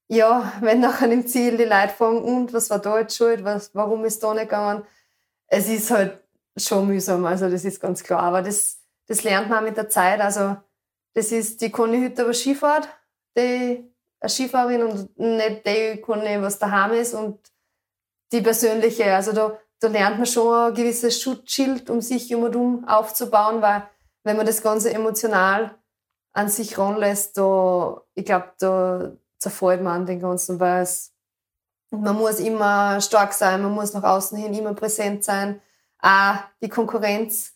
ja, 0.08 0.52
wenn 0.60 0.80
nachher 0.80 1.10
im 1.10 1.26
Ziel 1.26 1.56
die 1.56 1.64
Leute 1.64 1.88
fragen, 1.96 2.22
und 2.22 2.52
was 2.52 2.70
war 2.70 2.78
da 2.78 2.98
jetzt 3.00 3.16
schuld, 3.16 3.44
was, 3.44 3.74
warum 3.74 4.04
ist 4.04 4.22
da 4.22 4.34
nicht 4.34 4.44
gegangen, 4.44 4.84
es 5.46 5.68
ist 5.68 5.90
halt 5.90 6.20
schon 6.56 6.86
mühsam, 6.86 7.24
also 7.24 7.50
das 7.50 7.64
ist 7.64 7.80
ganz 7.80 8.02
klar, 8.02 8.22
aber 8.22 8.42
das, 8.42 8.80
das 9.06 9.24
lernt 9.24 9.48
man 9.48 9.64
mit 9.64 9.76
der 9.76 9.88
Zeit, 9.88 10.20
also 10.20 10.56
das 11.14 11.32
ist 11.32 11.60
die 11.60 11.70
Conny 11.70 11.98
Hütter, 11.98 12.28
was 12.28 12.40
Skifahrt, 12.40 12.88
die 13.36 13.90
eine 14.20 14.30
Skifahrerin 14.30 14.82
und 14.82 15.18
nicht 15.18 15.66
die 15.66 16.00
Conny, 16.00 16.40
was 16.40 16.58
daheim 16.58 16.92
ist 16.92 17.14
und 17.14 17.38
die 18.32 18.40
persönliche, 18.40 19.14
also 19.14 19.32
da, 19.32 19.58
da 19.80 19.88
lernt 19.88 20.18
man 20.18 20.26
schon 20.26 20.70
ein 20.70 20.74
gewisses 20.74 21.20
Schutzschild, 21.20 21.90
um 21.90 22.00
sich 22.00 22.34
um 22.34 22.44
und 22.44 22.56
um 22.56 22.88
aufzubauen, 22.88 23.62
weil 23.62 23.88
wenn 24.24 24.36
man 24.36 24.46
das 24.46 24.62
Ganze 24.62 24.92
emotional 24.92 25.78
an 26.32 26.48
sich 26.48 26.78
ranlässt, 26.78 27.36
da, 27.36 28.02
ich 28.14 28.24
glaube, 28.24 28.52
da 28.58 29.12
zerfällt 29.44 29.82
man 29.82 30.00
an 30.00 30.06
den 30.06 30.20
Ganzen, 30.20 30.58
weil 30.58 30.82
es, 30.82 31.12
man 31.90 32.16
muss 32.16 32.40
immer 32.40 33.00
stark 33.00 33.32
sein, 33.32 33.62
man 33.62 33.72
muss 33.72 33.92
nach 33.92 34.02
außen 34.02 34.36
hin 34.36 34.54
immer 34.54 34.74
präsent 34.74 35.22
sein. 35.22 35.60
Auch 36.00 36.36
die 36.60 36.68
Konkurrenz 36.68 37.54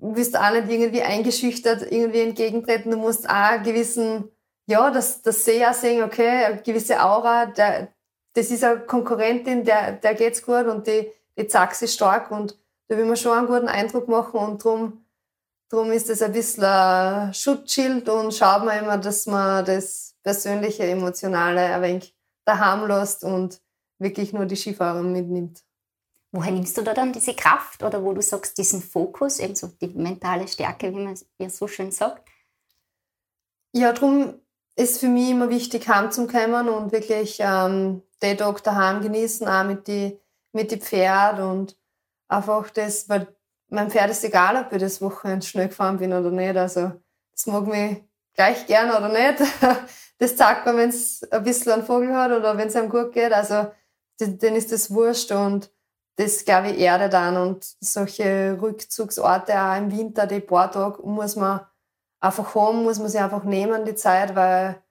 wirst 0.00 0.36
auch 0.36 0.50
nicht 0.50 0.68
irgendwie 0.68 1.02
eingeschüchtert 1.02 1.90
irgendwie 1.90 2.20
entgegentreten. 2.20 2.90
Du 2.90 2.96
musst 2.96 3.28
auch 3.28 3.62
gewissen, 3.62 4.30
ja, 4.66 4.90
das, 4.90 5.22
das 5.22 5.44
Seher 5.44 5.72
sehen, 5.72 6.02
okay, 6.02 6.44
eine 6.44 6.62
gewisse 6.62 7.02
Aura, 7.02 7.46
der, 7.46 7.88
das 8.34 8.50
ist 8.50 8.64
eine 8.64 8.80
Konkurrentin, 8.80 9.64
der, 9.64 9.92
der 9.92 10.14
geht's 10.14 10.42
gut 10.44 10.66
und 10.66 10.86
die, 10.86 11.10
die 11.36 11.46
zeigt 11.46 11.76
sich 11.76 11.92
stark 11.92 12.30
und 12.30 12.58
da 12.88 12.96
will 12.96 13.06
man 13.06 13.16
schon 13.16 13.36
einen 13.38 13.46
guten 13.46 13.68
Eindruck 13.68 14.08
machen 14.08 14.40
und 14.40 14.64
darum 14.64 15.04
drum 15.68 15.92
ist 15.92 16.10
es 16.10 16.22
ein 16.22 16.32
bisschen 16.32 16.64
ein 16.64 17.34
Schutzschild 17.34 18.08
und 18.08 18.34
schaut 18.34 18.64
man 18.64 18.78
immer, 18.78 18.98
dass 18.98 19.26
man 19.26 19.64
das 19.64 20.07
persönliche, 20.22 20.84
emotionale 20.84 21.60
ein 21.60 21.82
wenig 21.82 22.14
lässt 22.46 23.24
und 23.24 23.60
wirklich 23.98 24.32
nur 24.32 24.46
die 24.46 24.56
Skifahrer 24.56 25.02
mitnimmt. 25.02 25.62
Woher 26.32 26.52
nimmst 26.52 26.76
du 26.76 26.82
da 26.82 26.94
dann 26.94 27.12
diese 27.12 27.34
Kraft 27.34 27.82
oder 27.82 28.02
wo 28.02 28.12
du 28.12 28.22
sagst, 28.22 28.58
diesen 28.58 28.82
Fokus, 28.82 29.38
eben 29.38 29.54
so 29.54 29.68
die 29.68 29.88
mentale 29.88 30.46
Stärke, 30.48 30.90
wie 30.90 31.04
man 31.04 31.12
es 31.14 31.26
ja 31.38 31.48
so 31.48 31.68
schön 31.68 31.90
sagt? 31.90 32.28
Ja, 33.72 33.92
darum 33.92 34.34
ist 34.76 35.00
für 35.00 35.08
mich 35.08 35.30
immer 35.30 35.50
wichtig, 35.50 35.88
heimzukommen 35.88 36.68
und 36.68 36.92
wirklich 36.92 37.38
ähm, 37.40 38.02
den 38.22 38.36
Tag 38.38 38.62
daheim 38.62 39.00
genießen, 39.02 39.48
auch 39.48 39.64
mit 39.64 39.88
den 39.88 40.18
mit 40.52 40.70
die 40.70 40.78
Pferd 40.78 41.40
und 41.40 41.76
einfach 42.28 42.70
das, 42.70 43.08
weil 43.08 43.28
mein 43.68 43.90
Pferd 43.90 44.10
ist 44.10 44.24
egal, 44.24 44.56
ob 44.56 44.72
ich 44.72 44.80
das 44.80 45.00
Wochenende 45.00 45.46
schnell 45.46 45.68
gefahren 45.68 45.98
bin 45.98 46.12
oder 46.12 46.30
nicht. 46.30 46.56
Also, 46.56 46.92
das 47.32 47.46
mag 47.46 47.66
mich 47.66 48.02
gleich 48.34 48.66
gern 48.66 48.90
oder 48.90 49.08
nicht. 49.08 49.42
Das 50.18 50.36
zeigt 50.36 50.66
man, 50.66 50.76
wenn 50.76 50.88
es 50.88 51.22
ein 51.30 51.42
bisschen 51.44 51.72
einen 51.72 51.84
Vogel 51.84 52.14
hat 52.14 52.32
oder 52.32 52.56
wenn 52.56 52.68
es 52.68 52.76
einem 52.76 52.90
gut 52.90 53.12
geht. 53.12 53.32
Also, 53.32 53.70
dann 54.20 54.56
ist 54.56 54.72
das 54.72 54.90
wurscht 54.90 55.30
und 55.30 55.70
das, 56.16 56.44
glaube 56.44 56.70
ich, 56.70 56.80
erdet 56.80 57.12
dann. 57.12 57.36
Und 57.36 57.64
solche 57.80 58.58
Rückzugsorte 58.60 59.60
auch 59.60 59.76
im 59.76 59.96
Winter, 59.96 60.26
die 60.26 60.40
paar 60.40 60.70
Tage, 60.70 61.02
muss 61.02 61.36
man 61.36 61.60
einfach 62.20 62.54
haben, 62.54 62.82
muss 62.82 62.98
man 62.98 63.08
sich 63.08 63.20
einfach 63.20 63.44
nehmen, 63.44 63.84
die 63.84 63.94
Zeit, 63.94 64.34
weil 64.34 64.82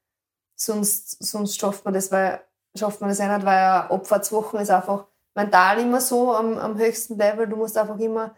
sonst, 0.56 1.22
sonst 1.24 1.60
schafft 1.60 1.84
man 1.84 1.94
das, 1.94 2.12
weil, 2.12 2.42
schafft 2.78 3.02
man 3.02 3.10
das 3.10 3.20
eh 3.20 3.28
nicht, 3.28 3.46
weil 3.46 3.58
eine 3.58 3.92
Opferzwochen 3.92 4.60
ist 4.62 4.70
einfach 4.70 5.06
mental 5.36 5.80
immer 5.80 6.02
so 6.02 6.34
am, 6.34 6.58
am 6.58 6.78
höchsten 6.78 7.18
Level. 7.18 7.48
Du 7.48 7.58
musst 7.58 7.78
einfach 7.78 8.00
immer 8.00 8.34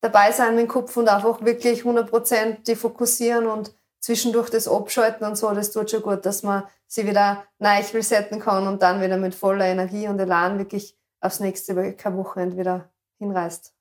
dabei 0.00 0.32
sein 0.32 0.56
mit 0.56 0.64
dem 0.64 0.68
Kopf 0.68 0.96
und 0.96 1.08
einfach 1.08 1.40
wirklich 1.42 1.82
100% 1.82 2.64
die 2.64 2.74
fokussieren 2.76 3.46
und 3.46 3.74
zwischendurch 4.02 4.50
das 4.50 4.68
abschalten 4.68 5.26
und 5.26 5.36
so, 5.36 5.50
das 5.52 5.70
tut 5.70 5.90
schon 5.90 6.02
gut, 6.02 6.26
dass 6.26 6.42
man 6.42 6.64
sie 6.86 7.06
wieder 7.06 7.44
neu 7.58 7.80
resetten 7.94 8.40
kann 8.40 8.66
und 8.66 8.82
dann 8.82 9.00
wieder 9.00 9.16
mit 9.16 9.34
voller 9.34 9.66
Energie 9.66 10.08
und 10.08 10.18
Elan 10.18 10.58
wirklich 10.58 10.98
aufs 11.20 11.40
nächste 11.40 11.76
Wochenende 11.76 12.58
wieder 12.58 12.90
hinreist. 13.18 13.72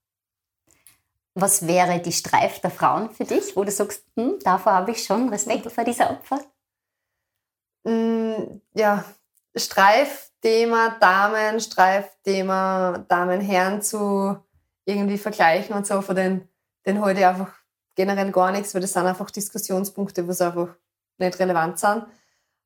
Was 1.33 1.65
wäre 1.65 1.99
die 1.99 2.11
Streif 2.11 2.59
der 2.59 2.71
Frauen 2.71 3.09
für 3.09 3.23
dich, 3.23 3.55
wo 3.55 3.63
du 3.63 3.71
sagst, 3.71 4.05
hm, 4.15 4.37
davor 4.43 4.73
habe 4.73 4.91
ich 4.91 5.03
schon 5.03 5.29
Respekt 5.29 5.71
vor 5.71 5.83
dieser 5.83 6.11
Opfer? 6.11 6.41
Mm, 7.83 8.61
ja, 8.73 9.03
Streifthema 9.55 10.97
Damen, 10.99 11.59
Streifthema 11.59 13.05
Damen-Herren 13.07 13.81
zu 13.81 14.37
irgendwie 14.85 15.17
vergleichen 15.17 15.75
und 15.75 15.87
so, 15.87 16.01
von 16.01 16.15
den, 16.15 16.47
den 16.85 17.01
heute 17.01 17.27
einfach 17.27 17.60
generell 17.95 18.31
gar 18.31 18.51
nichts, 18.51 18.74
weil 18.74 18.81
das 18.81 18.93
sind 18.93 19.05
einfach 19.05 19.31
Diskussionspunkte, 19.31 20.27
was 20.27 20.41
einfach 20.41 20.69
nicht 21.17 21.39
relevant 21.39 21.79
sind. 21.79 22.05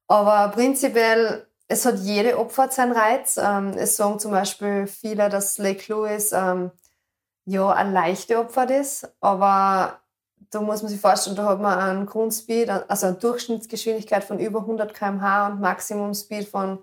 Aber 0.07 0.49
prinzipiell, 0.49 1.47
es 1.67 1.85
hat 1.85 1.99
jede 1.99 2.37
Opfer 2.37 2.69
seinen 2.69 2.91
Reiz. 2.91 3.37
Ähm, 3.37 3.73
es 3.77 3.97
sagen 3.97 4.19
zum 4.19 4.31
Beispiel 4.31 4.87
viele, 4.87 5.29
dass 5.29 5.57
Lake 5.57 5.91
Lewis 5.91 6.31
ähm, 6.31 6.71
ja 7.45 7.71
ein 7.71 7.93
leichte 7.93 8.39
Opfer 8.39 8.69
ist, 8.69 9.11
aber 9.19 9.99
da 10.51 10.61
muss 10.61 10.81
man 10.81 10.89
sich 10.89 11.01
vorstellen, 11.01 11.35
da 11.35 11.45
hat 11.45 11.61
man 11.61 11.77
einen 11.77 12.05
Grundspeed, 12.05 12.69
also 12.69 13.07
eine 13.07 13.15
Durchschnittsgeschwindigkeit 13.17 14.23
von 14.23 14.39
über 14.39 14.59
100 14.61 14.93
km/h 14.93 15.47
und 15.47 15.59
Maximumspeed 15.59 16.47
von 16.47 16.79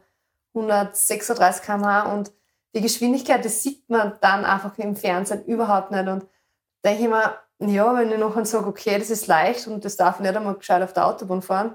136 0.54 1.64
km/h 1.64 2.12
und 2.12 2.32
die 2.74 2.80
Geschwindigkeit, 2.80 3.44
das 3.44 3.62
sieht 3.62 3.88
man 3.88 4.14
dann 4.20 4.44
einfach 4.44 4.76
im 4.78 4.96
Fernsehen 4.96 5.44
überhaupt 5.44 5.90
nicht. 5.90 6.08
Und 6.08 6.26
denke 6.84 7.02
ich 7.02 7.08
mir, 7.08 7.36
ja, 7.68 7.94
wenn 7.94 8.10
ich 8.10 8.18
nachher 8.18 8.44
sage, 8.44 8.66
okay, 8.66 8.98
das 8.98 9.10
ist 9.10 9.26
leicht 9.26 9.66
und 9.66 9.84
das 9.84 9.96
darf 9.96 10.20
nicht 10.20 10.34
einmal 10.34 10.54
gescheit 10.54 10.82
auf 10.82 10.92
der 10.92 11.06
Autobahn 11.06 11.42
fahren, 11.42 11.74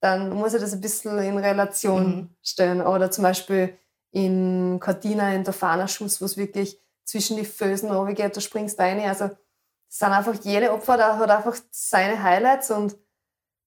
dann 0.00 0.30
muss 0.30 0.54
ich 0.54 0.60
das 0.60 0.72
ein 0.72 0.80
bisschen 0.80 1.18
in 1.18 1.38
Relation 1.38 2.06
mhm. 2.06 2.36
stellen. 2.42 2.80
Oder 2.80 3.10
zum 3.10 3.24
Beispiel 3.24 3.76
in 4.10 4.78
Cortina, 4.80 5.34
in 5.34 5.44
der 5.44 5.52
Fahnerschuss, 5.52 6.20
wo 6.20 6.24
es 6.24 6.36
wirklich 6.36 6.80
zwischen 7.04 7.36
die 7.36 7.44
Fösen 7.44 8.14
geht, 8.14 8.36
da 8.36 8.40
springst 8.40 8.78
du 8.78 8.82
rein. 8.82 9.00
Also, 9.00 9.28
das 9.28 9.98
sind 9.98 10.12
einfach 10.12 10.34
jede 10.42 10.72
Opfer, 10.72 10.96
da 10.96 11.16
hat 11.16 11.30
einfach 11.30 11.56
seine 11.70 12.22
Highlights 12.22 12.70
und 12.70 12.96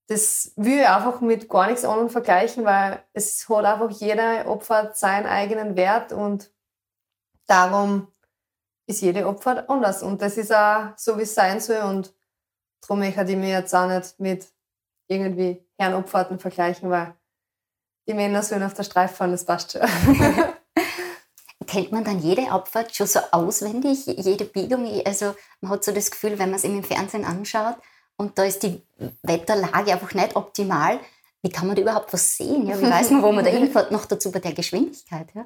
das 0.07 0.51
will 0.55 0.79
ich 0.79 0.87
einfach 0.87 1.21
mit 1.21 1.47
gar 1.49 1.67
nichts 1.67 1.85
anderem 1.85 2.09
vergleichen, 2.09 2.65
weil 2.65 3.03
es 3.13 3.47
hat 3.47 3.65
einfach 3.65 3.89
jeder 3.89 4.47
Opfer 4.47 4.91
seinen 4.93 5.25
eigenen 5.25 5.75
Wert 5.75 6.11
und 6.11 6.51
darum 7.47 8.07
ist 8.91 9.01
jede 9.01 9.27
Opfer 9.27 9.69
anders. 9.69 10.03
Und 10.03 10.21
das 10.21 10.37
ist 10.37 10.53
auch 10.53 10.93
so, 10.97 11.17
wie 11.17 11.23
es 11.23 11.33
sein 11.33 11.59
soll. 11.59 11.81
Und 11.81 12.13
darum 12.81 12.99
möchte 12.99 13.23
ich 13.23 13.37
mich 13.37 13.49
jetzt 13.49 13.73
auch 13.73 13.87
nicht 13.87 14.19
mit 14.19 14.47
irgendwie 15.07 15.65
Herrenopferten 15.77 16.39
vergleichen, 16.39 16.89
weil 16.89 17.15
die 18.07 18.13
Männer 18.13 18.43
sollen 18.43 18.63
auf 18.63 18.73
der 18.73 18.83
Streif 18.83 19.11
fahren, 19.11 19.31
das 19.31 19.45
passt 19.45 19.73
schon. 19.73 19.81
Kennt 21.67 21.91
man 21.91 22.03
dann 22.03 22.19
jede 22.19 22.51
Abfahrt 22.51 22.93
schon 22.93 23.07
so 23.07 23.19
auswendig, 23.31 24.05
jede 24.05 24.45
Biegung? 24.45 24.85
Also 25.05 25.35
man 25.61 25.71
hat 25.71 25.83
so 25.83 25.91
das 25.91 26.11
Gefühl, 26.11 26.37
wenn 26.39 26.49
man 26.49 26.57
es 26.57 26.63
im 26.63 26.83
Fernsehen 26.83 27.23
anschaut 27.23 27.77
und 28.17 28.37
da 28.37 28.43
ist 28.43 28.63
die 28.63 28.81
Wetterlage 29.23 29.93
einfach 29.93 30.13
nicht 30.13 30.35
optimal, 30.35 30.99
wie 31.41 31.49
kann 31.49 31.67
man 31.67 31.75
da 31.75 31.81
überhaupt 31.81 32.11
was 32.13 32.37
sehen? 32.37 32.67
Ja? 32.67 32.79
Wie 32.79 32.89
weiß 32.89 33.11
man, 33.11 33.21
wo 33.21 33.31
man 33.31 33.45
da 33.45 33.51
hinfährt? 33.51 33.91
Noch 33.91 34.05
dazu 34.05 34.31
bei 34.31 34.39
der 34.39 34.53
Geschwindigkeit. 34.53 35.33
Ja? 35.33 35.45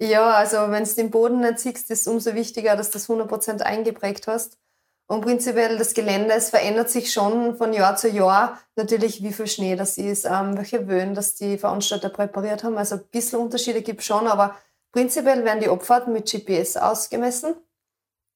Ja, 0.00 0.30
also 0.32 0.70
wenn 0.70 0.84
du 0.84 0.94
den 0.94 1.10
Boden 1.10 1.40
nicht 1.40 1.60
siehst, 1.60 1.90
ist 1.90 2.02
es 2.02 2.06
umso 2.06 2.34
wichtiger, 2.34 2.76
dass 2.76 2.90
du 2.90 2.94
das 2.94 3.08
100% 3.08 3.62
eingeprägt 3.62 4.26
hast. 4.26 4.58
Und 5.06 5.20
prinzipiell 5.20 5.76
das 5.76 5.92
Gelände, 5.92 6.32
es 6.32 6.50
verändert 6.50 6.88
sich 6.88 7.12
schon 7.12 7.56
von 7.56 7.72
Jahr 7.74 7.96
zu 7.96 8.08
Jahr. 8.08 8.58
Natürlich, 8.74 9.22
wie 9.22 9.32
viel 9.32 9.46
Schnee 9.46 9.76
das 9.76 9.98
ist, 9.98 10.24
ähm, 10.24 10.56
welche 10.56 10.80
Böen, 10.80 11.14
dass 11.14 11.34
die 11.34 11.58
Veranstalter 11.58 12.08
präpariert 12.08 12.64
haben. 12.64 12.78
Also 12.78 12.96
ein 12.96 13.04
bisschen 13.10 13.38
Unterschiede 13.38 13.82
gibt 13.82 14.00
es 14.00 14.06
schon, 14.06 14.26
aber 14.26 14.56
prinzipiell 14.92 15.44
werden 15.44 15.60
die 15.60 15.68
Abfahrten 15.68 16.12
mit 16.12 16.30
GPS 16.30 16.76
ausgemessen. 16.78 17.54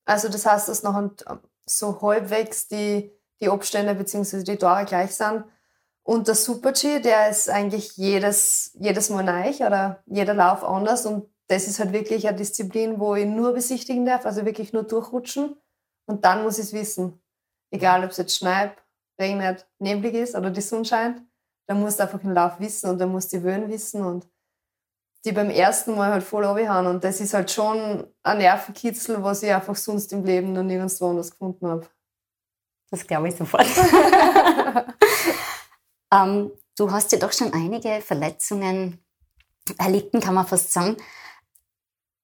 Also 0.05 0.29
das 0.29 0.45
heißt, 0.45 0.69
dass 0.69 0.83
noch 0.83 1.11
so 1.65 2.00
halbwegs 2.03 2.69
die, 2.69 3.12
die 3.41 3.49
Abstände 3.49 3.95
bzw. 3.95 4.43
die 4.43 4.57
Tore 4.57 4.85
gleich 4.85 5.15
sind. 5.15 5.45
Und 6.03 6.29
der 6.29 6.35
Super-G, 6.35 7.00
der 7.00 7.31
ist 7.31 7.49
eigentlich 7.49 7.97
jedes, 7.97 8.73
jedes 8.79 9.11
Mal 9.11 9.25
neu 9.25 9.55
oder 9.67 10.03
jeder 10.07 10.35
Lauf 10.35 10.65
anders 10.65 11.07
und 11.07 11.29
das 11.49 11.67
ist 11.67 11.78
halt 11.81 11.93
wirklich 11.93 12.28
eine 12.28 12.37
Disziplin, 12.37 13.00
wo 13.00 13.14
ich 13.14 13.26
nur 13.26 13.55
besichtigen 13.55 14.05
darf, 14.05 14.26
also 14.26 14.45
wirklich 14.45 14.73
nur 14.73 14.85
durchrutschen. 14.85 15.57
Und 16.07 16.25
dann 16.25 16.43
muss 16.43 16.59
ich 16.59 16.67
es 16.67 16.73
wissen. 16.73 17.21
Egal, 17.71 18.05
ob 18.05 18.11
es 18.11 18.19
jetzt 18.19 18.37
schneit, 18.37 18.76
regnet, 19.21 19.67
neblig 19.78 20.14
ist 20.14 20.35
oder 20.35 20.50
die 20.50 20.61
Sonne 20.61 20.85
scheint, 20.85 21.23
dann 21.67 21.81
musst 21.81 21.99
du 21.99 22.05
einfach 22.05 22.21
den 22.21 22.35
Lauf 22.35 22.61
wissen 22.61 22.90
und 22.90 22.99
dann 22.99 23.11
musst 23.11 23.33
du 23.33 23.38
die 23.38 23.45
Wöhn 23.45 23.69
wissen 23.69 24.05
und 24.05 24.26
die 25.25 25.33
beim 25.33 25.50
ersten 25.50 25.97
Mal 25.97 26.12
halt 26.12 26.23
voll 26.23 26.45
abhauen. 26.45 26.87
Und 26.87 27.02
das 27.05 27.21
ist 27.21 27.35
halt 27.35 27.50
schon 27.50 28.07
ein 28.23 28.38
Nervenkitzel, 28.38 29.23
was 29.23 29.43
ich 29.43 29.52
einfach 29.52 29.76
sonst 29.76 30.12
im 30.12 30.25
Leben 30.25 30.52
noch 30.52 30.62
nirgendwo 30.62 31.11
anders 31.11 31.31
gefunden 31.31 31.67
habe. 31.67 31.88
Das 32.90 33.07
glaube 33.07 33.28
ich 33.28 33.37
sofort. 33.37 33.67
ähm, 36.12 36.50
du 36.76 36.90
hast 36.90 37.12
ja 37.12 37.19
doch 37.19 37.33
schon 37.33 37.52
einige 37.52 38.00
Verletzungen 38.00 39.05
erlitten, 39.78 40.21
kann 40.21 40.35
man 40.35 40.47
fast 40.47 40.73
sagen. 40.73 40.97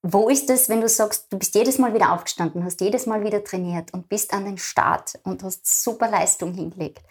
Wo 0.07 0.29
ist 0.29 0.51
es, 0.51 0.69
wenn 0.69 0.83
du 0.83 0.89
sagst, 0.89 1.33
du 1.33 1.39
bist 1.39 1.55
jedes 1.55 1.79
Mal 1.79 1.95
wieder 1.95 2.13
aufgestanden, 2.13 2.63
hast 2.63 2.83
jedes 2.83 3.07
Mal 3.07 3.25
wieder 3.25 3.43
trainiert 3.43 3.95
und 3.95 4.11
bist 4.11 4.35
an 4.35 4.45
den 4.45 4.59
Start 4.59 5.19
und 5.23 5.43
hast 5.43 5.67
super 5.67 6.11
Leistung 6.11 6.53
hingelegt? 6.53 7.03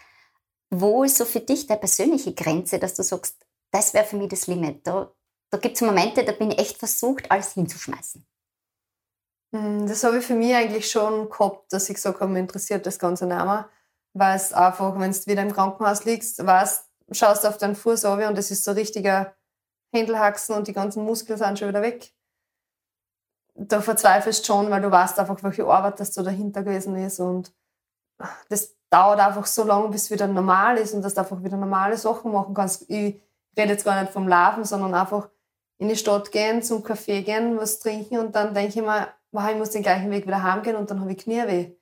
Wo 0.70 1.04
ist 1.04 1.18
so 1.18 1.26
für 1.26 1.40
dich 1.40 1.66
der 1.66 1.78
persönliche 1.78 2.36
Grenze, 2.36 2.78
dass 2.78 2.94
du 2.94 3.02
sagst, 3.02 3.48
das 3.72 3.96
wäre 3.96 4.06
für 4.06 4.18
mich 4.18 4.30
das 4.30 4.46
Limit? 4.46 4.86
Da, 4.86 5.12
da 5.50 5.58
gibt 5.58 5.76
es 5.76 5.82
Momente, 5.82 6.24
da 6.24 6.34
bin 6.34 6.52
ich 6.52 6.60
echt 6.60 6.78
versucht, 6.78 7.32
alles 7.32 7.54
hinzuschmeißen. 7.54 8.24
Hm, 9.56 9.88
das 9.88 10.04
habe 10.04 10.20
ich 10.20 10.26
für 10.26 10.36
mich 10.36 10.54
eigentlich 10.54 10.92
schon 10.92 11.32
gehabt, 11.32 11.74
dass 11.74 11.90
ich 11.90 11.96
gesagt 11.96 12.20
habe, 12.20 12.32
mir 12.32 12.42
interessiert 12.42 12.86
das 12.86 13.00
Ganze 13.00 13.26
mehr. 13.26 13.70
Weil 14.14 14.36
es 14.36 14.54
einfach, 14.54 15.00
wenn 15.00 15.12
du 15.12 15.26
wieder 15.26 15.42
im 15.42 15.52
Krankenhaus 15.52 16.06
liegst, 16.06 16.46
weißt, 16.46 16.88
schaust 17.10 17.44
auf 17.48 17.58
deinen 17.58 17.76
Fuß 17.76 18.06
runter 18.06 18.28
und 18.28 18.38
es 18.38 18.52
ist 18.52 18.64
so 18.64 18.74
richtiger 18.74 19.36
Händelhaxen 19.92 20.56
und 20.56 20.68
die 20.68 20.74
ganzen 20.74 21.04
Muskeln 21.06 21.40
sind 21.40 21.58
schon 21.58 21.70
wieder 21.70 21.82
weg 21.82 22.14
da 23.56 23.82
verzweifelst 23.82 24.46
schon, 24.46 24.70
weil 24.70 24.82
du 24.82 24.92
weißt 24.92 25.20
einfach, 25.20 25.42
welche 25.44 25.66
Arbeit 25.66 26.00
das 26.00 26.14
so 26.14 26.24
dahinter 26.24 26.64
gewesen 26.64 26.96
ist 26.96 27.20
und 27.20 27.54
das 28.50 28.76
dauert 28.90 29.20
einfach 29.20 29.46
so 29.46 29.64
lange, 29.64 29.90
bis 29.90 30.04
es 30.04 30.12
wieder 30.12 30.28
normal 30.28 30.78
ist 30.78 30.94
und 30.94 31.02
dass 31.02 31.16
du 31.16 31.22
einfach 31.22 31.44
wieder 31.44 31.58
normale 31.58 31.98
Sachen 31.98 32.32
machen 32.32 32.54
kannst. 32.54 32.90
Ich 32.90 33.22
rede 33.58 33.72
jetzt 33.72 33.86
gar 33.86 34.00
nicht 34.02 34.14
vom 34.14 34.28
Laufen, 34.28 34.66
sondern 34.66 34.94
einfach 34.94 35.30
in 35.80 35.90
die 35.90 35.96
Stadt 35.96 36.32
gehen, 36.32 36.62
zum 36.62 36.84
Café 36.84 37.24
gehen, 37.24 37.58
was 37.58 37.80
trinken 37.80 38.20
und 38.20 38.36
dann 38.36 38.54
denke 38.54 38.80
ich 38.80 38.86
mir, 38.86 39.08
wow, 39.32 39.50
ich 39.50 39.58
muss 39.58 39.72
den 39.72 39.82
gleichen 39.82 40.12
Weg 40.12 40.28
wieder 40.28 40.44
heimgehen 40.44 40.76
und 40.76 40.90
dann 40.90 41.02
habe 41.02 41.12
ich 41.12 41.18
Knieweh. 41.18 41.76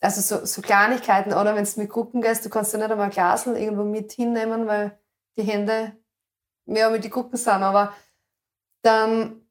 Also 0.00 0.20
so, 0.20 0.44
so 0.44 0.62
Kleinigkeiten. 0.62 1.32
Oder 1.32 1.54
wenn 1.54 1.64
du 1.64 1.80
mit 1.80 1.88
Gucken 1.88 2.20
gehst, 2.20 2.44
du 2.44 2.50
kannst 2.50 2.72
ja 2.72 2.78
nicht 2.78 2.90
einmal 2.90 3.10
Glasel 3.10 3.56
irgendwo 3.56 3.84
mit 3.84 4.12
hinnehmen, 4.12 4.66
weil 4.66 4.98
die 5.36 5.44
Hände 5.44 5.96
mehr 6.66 6.90
mit 6.90 7.04
die 7.04 7.10
Gucken 7.10 7.38
sind. 7.38 7.62
Aber 7.62 7.92
dann 8.82 9.41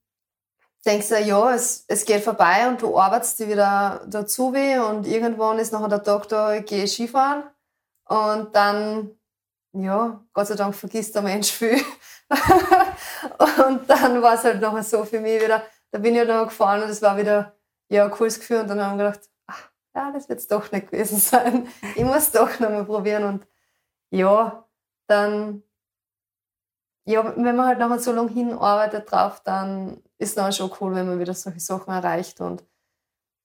denkst 0.86 1.10
du, 1.10 1.20
ja, 1.20 1.54
es, 1.54 1.86
es 1.88 2.06
geht 2.06 2.24
vorbei 2.24 2.68
und 2.68 2.82
du 2.82 2.98
arbeitest 2.98 3.40
dich 3.40 3.48
wieder 3.50 4.02
dazu 4.08 4.48
und 4.48 5.08
irgendwann 5.08 5.60
ist 5.60 5.72
nachher 5.72 5.90
der 5.90 6.04
Tag 6.04 6.28
da, 6.30 6.54
ich 6.56 6.66
gehe 6.66 6.88
Skifahren 6.88 7.44
und 8.06 8.56
dann, 8.56 9.12
ja, 9.74 10.24
Gott 10.34 10.48
sei 10.48 10.56
Dank 10.56 10.76
vergisst 10.76 11.16
der 11.16 11.22
Mensch 11.22 11.52
viel. 11.52 11.82
und 13.66 13.90
dann 13.90 14.22
war 14.22 14.36
es 14.36 14.44
halt 14.44 14.62
nachher 14.62 14.84
so 14.84 15.06
für 15.06 15.20
mich 15.20 15.42
wieder, 15.42 15.64
da 15.92 16.00
bin 16.00 16.14
ich 16.14 16.20
halt 16.20 16.30
noch 16.30 16.46
gefahren 16.46 16.84
und 16.84 16.90
es 16.90 17.02
war 17.02 17.18
wieder, 17.18 17.56
ja, 17.90 18.06
ein 18.06 18.12
cooles 18.12 18.40
Gefühl 18.40 18.62
und 18.62 18.68
dann 18.68 18.82
haben 18.82 18.98
wir 18.98 19.06
gedacht, 19.12 19.30
ach, 19.48 19.70
ja, 19.96 20.12
das 20.12 20.30
wird 20.30 20.40
es 20.40 20.48
doch 20.48 20.72
nicht 20.72 20.90
gewesen 20.90 21.18
sein. 21.20 21.68
Ich 21.96 22.04
muss 22.04 22.32
doch 22.32 22.60
noch 22.60 22.70
mal 22.70 22.86
probieren 22.86 23.24
und 23.24 23.48
ja, 24.10 24.68
dann, 25.08 25.64
ja, 27.06 27.24
wenn 27.36 27.56
man 27.56 27.68
halt 27.68 27.80
nachher 27.80 28.00
so 28.00 28.12
lange 28.14 28.32
hinarbeitet 28.32 29.12
drauf, 29.12 29.42
dann 29.44 30.02
ist 30.22 30.38
dann 30.38 30.54
schon 30.54 30.72
cool, 30.80 30.94
wenn 30.94 31.08
man 31.08 31.20
wieder 31.20 31.34
solche 31.34 31.60
Sachen 31.60 31.92
erreicht. 31.92 32.40
Und 32.42 32.64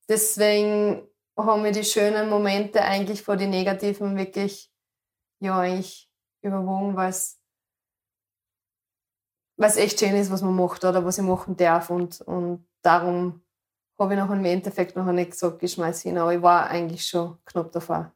deswegen 0.08 1.08
haben 1.36 1.64
wir 1.64 1.72
die 1.72 1.84
schönen 1.84 2.28
Momente 2.28 2.82
eigentlich 2.82 3.22
vor 3.22 3.36
die 3.36 3.46
negativen 3.46 4.16
wirklich 4.16 4.70
ja 5.40 5.58
eigentlich 5.58 6.10
überwogen, 6.42 6.94
weil 6.96 7.08
es 7.08 7.38
echt 9.58 9.98
schön 9.98 10.14
ist, 10.16 10.30
was 10.30 10.42
man 10.42 10.54
macht 10.54 10.84
oder 10.84 11.04
was 11.04 11.18
ich 11.18 11.24
machen 11.24 11.56
darf. 11.56 11.88
Und, 11.88 12.20
und 12.20 12.66
darum 12.82 13.42
habe 13.98 14.14
ich 14.14 14.20
noch 14.20 14.30
im 14.30 14.44
Endeffekt 14.44 14.96
noch 14.96 15.10
nicht 15.12 15.30
gesagt, 15.30 15.62
ich 15.62 15.72
schmeiß 15.72 16.02
hin, 16.02 16.18
aber 16.18 16.34
ich 16.34 16.42
war 16.42 16.68
eigentlich 16.68 17.06
schon 17.06 17.38
knapp 17.46 17.72
davor. 17.72 18.12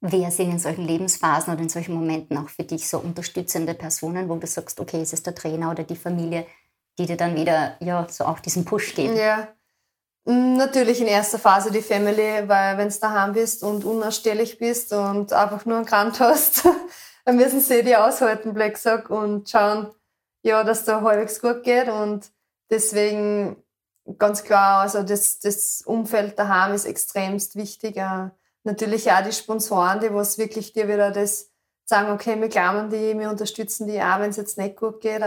Wer 0.00 0.30
sind 0.30 0.52
in 0.52 0.58
solchen 0.58 0.86
Lebensphasen 0.86 1.52
oder 1.52 1.62
in 1.62 1.68
solchen 1.68 1.94
Momenten 1.94 2.38
auch 2.38 2.48
für 2.48 2.64
dich 2.64 2.88
so 2.88 2.98
unterstützende 2.98 3.74
Personen, 3.74 4.28
wo 4.28 4.36
du 4.36 4.46
sagst, 4.46 4.80
okay, 4.80 5.02
ist 5.02 5.12
es 5.12 5.24
der 5.24 5.34
Trainer 5.34 5.70
oder 5.70 5.82
die 5.82 5.96
Familie, 5.96 6.46
die 6.98 7.06
dir 7.06 7.16
dann 7.16 7.36
wieder 7.36 7.76
ja, 7.80 8.06
so 8.08 8.24
auch 8.24 8.40
diesen 8.40 8.64
Push 8.64 8.94
geben. 8.94 9.16
Ja. 9.16 9.48
Mm, 10.24 10.56
natürlich 10.56 11.00
in 11.00 11.06
erster 11.06 11.38
Phase 11.38 11.70
die 11.70 11.80
Family, 11.80 12.48
weil 12.48 12.76
wenn 12.76 12.88
du 12.88 12.98
daheim 13.00 13.32
bist 13.32 13.62
und 13.62 13.84
unausstehlich 13.84 14.58
bist 14.58 14.92
und 14.92 15.32
einfach 15.32 15.64
nur 15.64 15.78
einen 15.78 15.86
Grant 15.86 16.20
hast, 16.20 16.68
dann 17.24 17.36
müssen 17.36 17.60
sie 17.60 17.82
die 17.82 17.96
aushalten, 17.96 18.52
Blacksack, 18.52 19.10
und 19.10 19.48
schauen, 19.48 19.88
ja, 20.42 20.64
dass 20.64 20.84
da 20.84 21.00
halbwegs 21.02 21.40
gut 21.40 21.62
geht. 21.62 21.88
Und 21.88 22.30
deswegen 22.70 23.56
ganz 24.18 24.44
klar, 24.44 24.80
also 24.80 25.02
das, 25.02 25.38
das 25.40 25.82
Umfeld 25.82 26.38
daheim 26.38 26.74
ist 26.74 26.84
extremst 26.84 27.56
wichtig. 27.56 27.96
Natürlich 28.64 29.10
auch 29.10 29.22
die 29.22 29.32
Sponsoren, 29.32 30.00
die 30.00 30.12
was 30.12 30.38
wirklich 30.38 30.72
dir 30.72 30.88
wieder 30.88 31.10
das 31.10 31.50
sagen, 31.84 32.10
okay, 32.10 32.38
wir 32.40 32.48
glauben 32.48 32.90
die, 32.90 33.18
wir 33.18 33.30
unterstützen 33.30 33.86
die 33.86 34.00
auch, 34.02 34.20
wenn 34.20 34.30
es 34.30 34.36
jetzt 34.36 34.58
nicht 34.58 34.76
gut 34.76 35.00
geht 35.00 35.22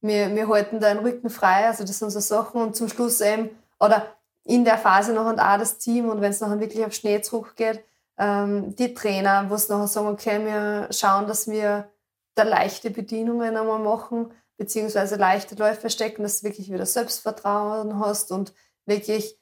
wir, 0.00 0.34
wir 0.34 0.48
halten 0.48 0.80
da 0.80 0.92
den 0.92 1.04
Rücken 1.04 1.30
frei, 1.30 1.66
also 1.66 1.84
das 1.84 1.98
sind 1.98 2.10
so 2.10 2.20
Sachen 2.20 2.60
und 2.60 2.76
zum 2.76 2.88
Schluss 2.88 3.20
eben, 3.20 3.50
oder 3.80 4.06
in 4.44 4.64
der 4.64 4.78
Phase 4.78 5.12
noch 5.12 5.26
und 5.26 5.40
auch 5.40 5.58
das 5.58 5.78
Team 5.78 6.08
und 6.08 6.20
wenn 6.20 6.30
es 6.30 6.40
nachher 6.40 6.60
wirklich 6.60 6.84
auf 6.84 6.92
Schnee 6.92 7.20
zurückgeht, 7.20 7.82
ähm, 8.18 8.74
die 8.76 8.94
Trainer, 8.94 9.46
wo 9.48 9.54
es 9.54 9.68
nachher 9.68 9.88
sagen, 9.88 10.08
okay, 10.08 10.44
wir 10.44 10.88
schauen, 10.92 11.26
dass 11.26 11.48
wir 11.48 11.88
da 12.34 12.44
leichte 12.44 12.90
Bedienungen 12.90 13.56
einmal 13.56 13.78
machen, 13.78 14.30
beziehungsweise 14.56 15.16
leichte 15.16 15.54
Läufe 15.56 15.90
stecken, 15.90 16.22
dass 16.22 16.40
du 16.40 16.48
wirklich 16.48 16.72
wieder 16.72 16.86
Selbstvertrauen 16.86 17.98
hast 17.98 18.30
und 18.30 18.54
wirklich 18.86 19.38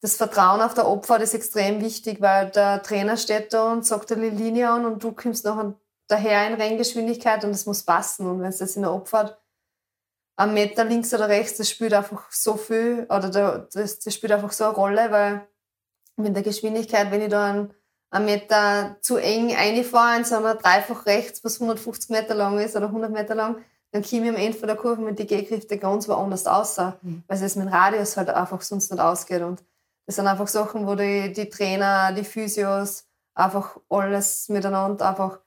das 0.00 0.16
Vertrauen 0.16 0.60
auf 0.60 0.74
der 0.74 0.88
Opfer 0.88 1.20
ist 1.20 1.34
extrem 1.34 1.80
wichtig, 1.80 2.20
weil 2.20 2.50
der 2.50 2.82
Trainer 2.82 3.16
steht 3.16 3.52
da 3.52 3.72
und 3.72 3.84
sagt 3.84 4.12
eine 4.12 4.28
Linie 4.28 4.70
an 4.70 4.84
und 4.84 5.02
du 5.02 5.12
kommst 5.12 5.44
nachher 5.44 5.74
daher 6.06 6.46
in 6.46 6.54
Renngeschwindigkeit 6.54 7.44
und 7.44 7.50
es 7.50 7.66
muss 7.66 7.82
passen. 7.82 8.26
Und 8.26 8.40
wenn 8.40 8.48
es 8.48 8.58
das 8.58 8.76
in 8.76 8.82
der 8.82 8.92
Opfer 8.92 9.36
ein 10.38 10.54
Meter 10.54 10.84
links 10.84 11.12
oder 11.12 11.28
rechts, 11.28 11.58
das 11.58 11.68
spielt 11.68 11.92
einfach 11.92 12.30
so 12.30 12.56
viel, 12.56 13.06
oder 13.10 13.28
das, 13.28 13.98
das 13.98 14.14
spielt 14.14 14.32
einfach 14.32 14.52
so 14.52 14.64
eine 14.64 14.74
Rolle, 14.74 15.10
weil 15.10 15.48
mit 16.16 16.34
der 16.34 16.44
Geschwindigkeit, 16.44 17.10
wenn 17.10 17.22
ich 17.22 17.28
da 17.28 17.46
einen, 17.46 17.74
einen 18.10 18.24
Meter 18.24 18.96
zu 19.00 19.16
eng 19.16 19.54
einfahre 19.54 20.16
in 20.16 20.24
so 20.24 20.36
einer 20.36 20.54
dreifach 20.54 21.06
rechts, 21.06 21.42
was 21.42 21.60
150 21.60 22.10
Meter 22.10 22.34
lang 22.34 22.58
ist 22.60 22.76
oder 22.76 22.86
100 22.86 23.10
Meter 23.10 23.34
lang, 23.34 23.56
dann 23.90 24.02
komme 24.02 24.22
ich 24.22 24.28
am 24.28 24.36
Ende 24.36 24.56
von 24.56 24.68
der 24.68 24.76
Kurve 24.76 25.02
mit 25.02 25.18
den 25.18 25.26
Gehkräften 25.26 25.80
ganz 25.80 26.08
woanders 26.08 26.46
aus, 26.46 26.78
mhm. 27.02 27.24
weil 27.26 27.42
es 27.42 27.56
mit 27.56 27.66
dem 27.66 27.72
Radius 27.72 28.16
halt 28.16 28.30
einfach 28.30 28.60
sonst 28.60 28.92
nicht 28.92 29.00
ausgeht. 29.00 29.42
Und 29.42 29.64
das 30.06 30.16
sind 30.16 30.28
einfach 30.28 30.48
Sachen, 30.48 30.86
wo 30.86 30.94
die, 30.94 31.32
die 31.32 31.48
Trainer, 31.48 32.12
die 32.12 32.24
Physios 32.24 33.06
einfach 33.34 33.76
alles 33.88 34.48
miteinander 34.48 35.08
einfach 35.08 35.40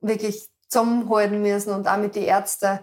wirklich 0.00 0.50
zusammenhalten 0.68 1.40
müssen 1.40 1.72
und 1.72 1.88
auch 1.88 1.96
mit 1.96 2.16
den 2.16 2.24
Ärzten 2.24 2.80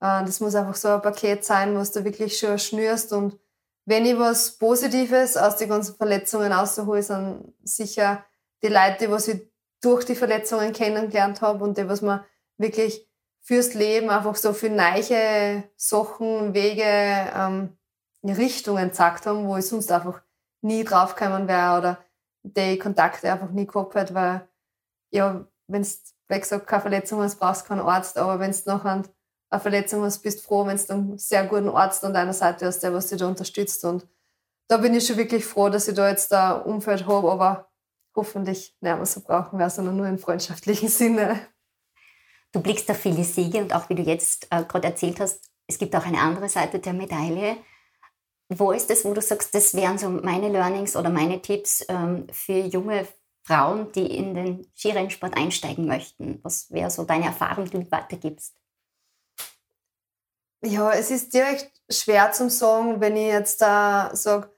das 0.00 0.40
muss 0.40 0.54
einfach 0.54 0.74
so 0.74 0.88
ein 0.88 1.02
Paket 1.02 1.44
sein, 1.44 1.76
was 1.76 1.92
du 1.92 2.04
wirklich 2.04 2.38
schon 2.38 2.58
schnürst. 2.58 3.12
Und 3.12 3.38
wenn 3.86 4.04
ich 4.04 4.18
was 4.18 4.52
Positives 4.58 5.36
aus 5.36 5.56
den 5.56 5.68
ganzen 5.68 5.96
Verletzungen 5.96 6.52
raushole, 6.52 7.02
sind 7.02 7.54
sicher 7.64 8.24
die 8.62 8.68
Leute, 8.68 9.08
die 9.08 9.30
ich 9.30 9.40
durch 9.80 10.04
die 10.04 10.16
Verletzungen 10.16 10.72
kennengelernt 10.72 11.40
habe 11.40 11.62
und 11.62 11.78
die, 11.78 11.88
was 11.88 12.02
mir 12.02 12.24
wirklich 12.58 13.08
fürs 13.40 13.74
Leben 13.74 14.10
einfach 14.10 14.34
so 14.34 14.52
für 14.52 14.68
neue 14.68 15.64
Sachen, 15.76 16.52
Wege, 16.52 16.82
ähm, 16.82 17.78
Richtungen 18.24 18.88
gezeigt 18.88 19.26
haben, 19.26 19.46
wo 19.46 19.56
ich 19.56 19.66
sonst 19.66 19.92
einfach 19.92 20.20
nie 20.62 20.82
draufgekommen 20.82 21.46
wäre 21.46 21.78
oder 21.78 21.98
die 22.42 22.78
Kontakte 22.78 23.32
einfach 23.32 23.50
nie 23.50 23.66
gehabt 23.66 23.94
hätte, 23.94 24.14
weil 24.14 24.48
ja, 25.10 25.46
wenn 25.68 25.82
du, 25.82 25.88
wie 26.28 26.40
gesagt, 26.40 26.66
keine 26.66 26.82
Verletzung 26.82 27.20
hast, 27.20 27.38
brauchst 27.38 27.64
du 27.64 27.68
keinen 27.68 27.80
Arzt, 27.80 28.18
aber 28.18 28.40
wenn 28.40 28.50
du 28.50 28.58
nachher 28.66 29.02
eine 29.50 29.60
Verletzung 29.60 30.02
hast, 30.02 30.20
bist 30.20 30.44
froh, 30.44 30.66
wenn 30.66 30.76
du 30.76 30.92
einen 30.92 31.18
sehr 31.18 31.46
guten 31.46 31.68
Arzt 31.68 32.04
an 32.04 32.14
deiner 32.14 32.32
Seite 32.32 32.66
hast, 32.66 32.80
der 32.80 32.92
was 32.92 33.08
dich 33.08 33.18
da 33.18 33.28
unterstützt. 33.28 33.84
Und 33.84 34.06
da 34.68 34.78
bin 34.78 34.94
ich 34.94 35.06
schon 35.06 35.16
wirklich 35.16 35.44
froh, 35.44 35.68
dass 35.68 35.88
ich 35.88 35.94
da 35.94 36.08
jetzt 36.08 36.32
ein 36.32 36.62
Umfeld 36.62 37.06
habe, 37.06 37.30
aber 37.30 37.70
hoffentlich 38.14 38.76
nicht 38.80 38.96
mehr 38.96 39.06
so 39.06 39.20
brauchen 39.20 39.58
wir, 39.58 39.70
sondern 39.70 39.96
nur 39.96 40.06
im 40.08 40.18
freundschaftlichen 40.18 40.88
Sinne. 40.90 41.40
Du 42.52 42.60
blickst 42.60 42.90
auf 42.90 42.96
viele 42.96 43.24
Siege 43.24 43.58
und 43.58 43.74
auch 43.74 43.88
wie 43.88 43.94
du 43.94 44.02
jetzt 44.02 44.46
äh, 44.50 44.64
gerade 44.64 44.88
erzählt 44.88 45.20
hast, 45.20 45.50
es 45.66 45.78
gibt 45.78 45.94
auch 45.94 46.06
eine 46.06 46.20
andere 46.20 46.48
Seite 46.48 46.78
der 46.78 46.92
Medaille. 46.92 47.56
Wo 48.48 48.70
ist 48.70 48.90
es, 48.90 49.04
wo 49.04 49.12
du 49.12 49.20
sagst, 49.20 49.54
das 49.54 49.74
wären 49.74 49.98
so 49.98 50.08
meine 50.08 50.48
Learnings 50.48 50.94
oder 50.96 51.10
meine 51.10 51.42
Tipps 51.42 51.84
ähm, 51.88 52.26
für 52.30 52.58
junge 52.58 53.06
Frauen, 53.42 53.90
die 53.92 54.06
in 54.06 54.34
den 54.34 54.70
Skirennsport 54.76 55.36
einsteigen 55.36 55.86
möchten? 55.86 56.38
Was 56.44 56.70
wäre 56.70 56.90
so 56.90 57.04
deine 57.04 57.26
Erfahrung, 57.26 57.64
die 57.64 57.80
du 57.80 57.90
weitergibst? 57.90 58.54
Ja, 60.64 60.90
es 60.92 61.10
ist 61.10 61.32
direkt 61.34 61.70
schwer 61.90 62.32
zum 62.32 62.50
sagen, 62.50 63.00
wenn 63.00 63.16
ich 63.16 63.28
jetzt 63.28 63.60
da 63.60 64.10
sage, 64.14 64.50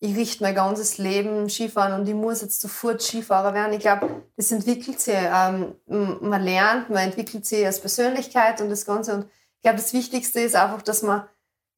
ich 0.00 0.14
richte 0.16 0.42
mein 0.42 0.54
ganzes 0.54 0.98
Leben 0.98 1.48
Skifahren 1.48 1.98
und 1.98 2.06
ich 2.06 2.14
muss 2.14 2.42
jetzt 2.42 2.60
sofort 2.60 3.02
Skifahrer 3.02 3.54
werden. 3.54 3.72
Ich 3.72 3.80
glaube, 3.80 4.24
das 4.36 4.52
entwickelt 4.52 5.00
sich. 5.00 5.14
Ähm, 5.16 5.74
man 5.86 6.42
lernt, 6.42 6.90
man 6.90 7.04
entwickelt 7.04 7.46
sich 7.46 7.64
als 7.64 7.80
Persönlichkeit 7.80 8.60
und 8.60 8.68
das 8.68 8.84
Ganze. 8.84 9.14
Und 9.14 9.24
ich 9.24 9.62
glaube, 9.62 9.78
das 9.78 9.94
Wichtigste 9.94 10.40
ist 10.40 10.54
einfach, 10.54 10.82
dass 10.82 11.02
man 11.02 11.26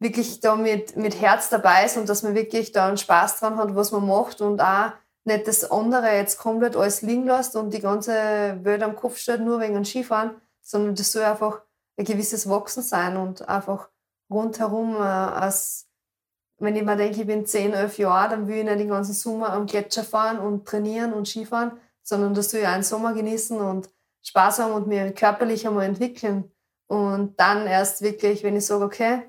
wirklich 0.00 0.40
da 0.40 0.56
mit, 0.56 0.96
mit 0.96 1.20
Herz 1.20 1.48
dabei 1.48 1.84
ist 1.84 1.96
und 1.96 2.08
dass 2.08 2.22
man 2.22 2.34
wirklich 2.34 2.72
da 2.72 2.88
einen 2.88 2.98
Spaß 2.98 3.38
dran 3.38 3.56
hat, 3.56 3.74
was 3.74 3.92
man 3.92 4.06
macht 4.06 4.40
und 4.40 4.60
auch 4.60 4.92
nicht 5.24 5.46
das 5.46 5.70
andere 5.70 6.08
jetzt 6.16 6.38
komplett 6.38 6.76
alles 6.76 7.02
liegen 7.02 7.26
lässt 7.26 7.54
und 7.56 7.72
die 7.72 7.80
ganze 7.80 8.58
Welt 8.62 8.82
am 8.82 8.96
Kopf 8.96 9.18
steht, 9.18 9.40
nur 9.40 9.60
wegen 9.60 9.74
dem 9.74 9.84
Skifahren, 9.84 10.32
sondern 10.62 10.94
das 10.94 11.12
soll 11.12 11.22
einfach 11.22 11.62
ein 11.98 12.04
gewisses 12.04 12.48
Wachsen 12.48 12.82
sein 12.82 13.16
und 13.16 13.48
einfach 13.48 13.90
rundherum 14.30 14.94
äh, 14.96 15.00
als 15.00 15.88
wenn 16.58 16.74
ich 16.74 16.82
mir 16.82 16.96
denke, 16.96 17.20
ich 17.20 17.26
bin 17.26 17.46
10, 17.46 17.72
11 17.72 17.98
Jahre, 17.98 18.30
dann 18.30 18.48
will 18.48 18.58
ich 18.58 18.64
nicht 18.64 18.80
den 18.80 18.88
ganzen 18.88 19.14
Sommer 19.14 19.52
am 19.52 19.66
Gletscher 19.66 20.02
fahren 20.02 20.38
und 20.38 20.66
trainieren 20.66 21.12
und 21.12 21.28
Skifahren, 21.28 21.72
sondern 22.02 22.34
das 22.34 22.50
soll 22.50 22.60
ich 22.60 22.66
einen 22.66 22.82
Sommer 22.82 23.14
genießen 23.14 23.60
und 23.60 23.88
Spaß 24.22 24.58
haben 24.60 24.72
und 24.72 24.86
mir 24.88 25.12
körperlich 25.12 25.66
einmal 25.66 25.84
entwickeln. 25.84 26.50
Und 26.86 27.38
dann 27.38 27.66
erst 27.66 28.02
wirklich, 28.02 28.42
wenn 28.42 28.56
ich 28.56 28.66
sage, 28.66 28.84
okay, 28.84 29.22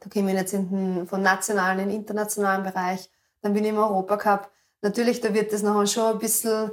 da 0.00 0.08
komme 0.08 0.32
ich 0.32 0.38
jetzt 0.38 0.54
in 0.54 0.70
den, 0.70 1.06
von 1.06 1.22
nationalen 1.22 1.78
in 1.78 1.88
den 1.88 1.98
internationalen 1.98 2.64
Bereich, 2.64 3.10
dann 3.42 3.52
bin 3.52 3.64
ich 3.64 3.70
im 3.70 3.78
Europacup. 3.78 4.50
Natürlich, 4.82 5.20
da 5.20 5.32
wird 5.32 5.52
das 5.52 5.62
nachher 5.62 5.86
schon 5.86 6.14
ein 6.14 6.18
bisschen 6.18 6.70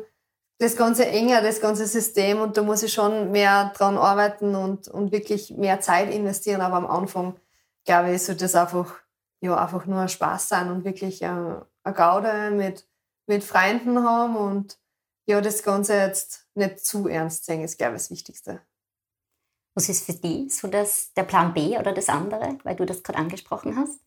das 0.60 0.76
Ganze 0.76 1.06
enger, 1.06 1.42
das 1.42 1.62
ganze 1.62 1.86
System 1.86 2.42
und 2.42 2.58
da 2.58 2.64
muss 2.64 2.84
ich 2.84 2.92
schon 2.92 3.32
mehr 3.32 3.72
dran 3.76 3.98
arbeiten 3.98 4.56
und, 4.56 4.88
und 4.88 5.12
wirklich 5.12 5.52
mehr 5.52 5.80
Zeit 5.82 6.12
investieren. 6.14 6.62
Aber 6.62 6.78
am 6.78 6.88
Anfang, 6.88 7.40
glaube 7.86 8.14
ich, 8.14 8.24
sollte 8.24 8.46
das 8.46 8.56
einfach, 8.56 8.96
ja, 9.42 9.56
einfach 9.56 9.86
nur 9.86 10.08
Spaß 10.08 10.50
sein 10.50 10.72
und 10.72 10.84
wirklich 10.84 11.22
äh, 11.22 11.28
eine 11.28 11.94
Gaude 11.96 12.52
mit, 12.52 12.88
mit 13.28 13.44
Freunden 13.44 14.04
haben 14.04 14.36
und 14.36 14.80
ja, 15.28 15.42
das 15.42 15.62
Ganze 15.62 15.94
jetzt 15.94 16.48
nicht 16.56 16.80
zu 16.84 17.08
ernst 17.08 17.46
sehen, 17.46 17.64
ist, 17.64 17.78
glaube 17.78 17.96
ich, 17.96 18.02
das 18.04 18.12
Wichtigste. 18.12 18.62
Was 19.76 19.90
ist 19.90 20.06
für 20.06 20.14
dich 20.14 20.56
so 20.56 20.68
das, 20.70 21.14
der 21.14 21.24
Plan 21.24 21.54
B 21.54 21.78
oder 21.78 21.94
das 21.94 22.10
andere, 22.10 22.58
weil 22.64 22.76
du 22.76 22.86
das 22.86 23.04
gerade 23.04 23.20
angesprochen 23.20 23.76
hast? 23.78 24.00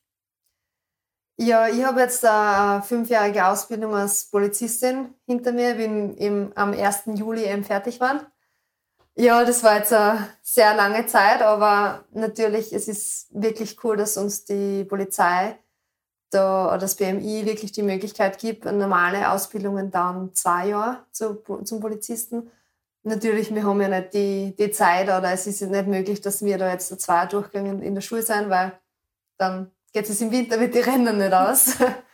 Ja, 1.42 1.68
ich 1.68 1.83
habe 1.83 2.00
jetzt 2.00 2.22
eine 2.22 2.83
fünfjährige 2.83 3.46
Ausbildung 3.46 3.94
als 3.94 4.26
Polizistin 4.26 5.14
hinter 5.24 5.53
mir, 5.53 5.74
bin 5.74 6.14
im, 6.18 6.53
am 6.55 6.74
1. 6.74 7.05
Juli 7.14 7.44
eben 7.44 7.64
fertig 7.64 7.98
geworden. 7.98 8.20
Ja, 9.16 9.42
das 9.42 9.64
war 9.64 9.79
jetzt 9.79 9.94
eine 9.94 10.29
sehr 10.42 10.74
lange 10.74 11.07
Zeit, 11.07 11.40
aber 11.40 12.05
natürlich, 12.12 12.74
es 12.74 12.88
ist 12.88 13.29
wirklich 13.31 13.83
cool, 13.83 13.96
dass 13.96 14.18
uns 14.18 14.44
die 14.44 14.85
Polizei 14.85 15.59
da, 16.29 16.66
oder 16.68 16.76
das 16.76 16.96
BMI 16.96 17.46
wirklich 17.46 17.72
die 17.72 17.85
Möglichkeit 17.85 18.38
gibt, 18.38 18.66
normale 18.66 19.31
Ausbildungen 19.33 19.90
dann 19.90 20.35
zwei 20.35 20.68
Jahre 20.68 21.07
zu, 21.11 21.37
zum 21.64 21.81
Polizisten. 21.81 22.50
Natürlich, 23.03 23.55
wir 23.55 23.64
haben 23.64 23.81
ja 23.81 23.88
nicht 23.88 24.12
die, 24.12 24.55
die 24.59 24.72
Zeit 24.72 25.07
oder 25.07 25.33
es 25.33 25.46
ist 25.46 25.62
nicht 25.62 25.87
möglich, 25.87 26.20
dass 26.20 26.44
wir 26.44 26.59
da 26.59 26.70
jetzt 26.70 27.00
zwei 27.00 27.24
Durchgänge 27.24 27.83
in 27.83 27.94
der 27.94 28.03
Schule 28.03 28.22
sein, 28.22 28.50
weil 28.50 28.79
dann 29.38 29.70
geht 29.92 30.09
es 30.09 30.20
im 30.20 30.31
Winter 30.31 30.57
mit 30.57 30.74
den 30.74 30.85
Rennen 30.85 31.18
nicht 31.18 31.33
aus. 31.33 31.76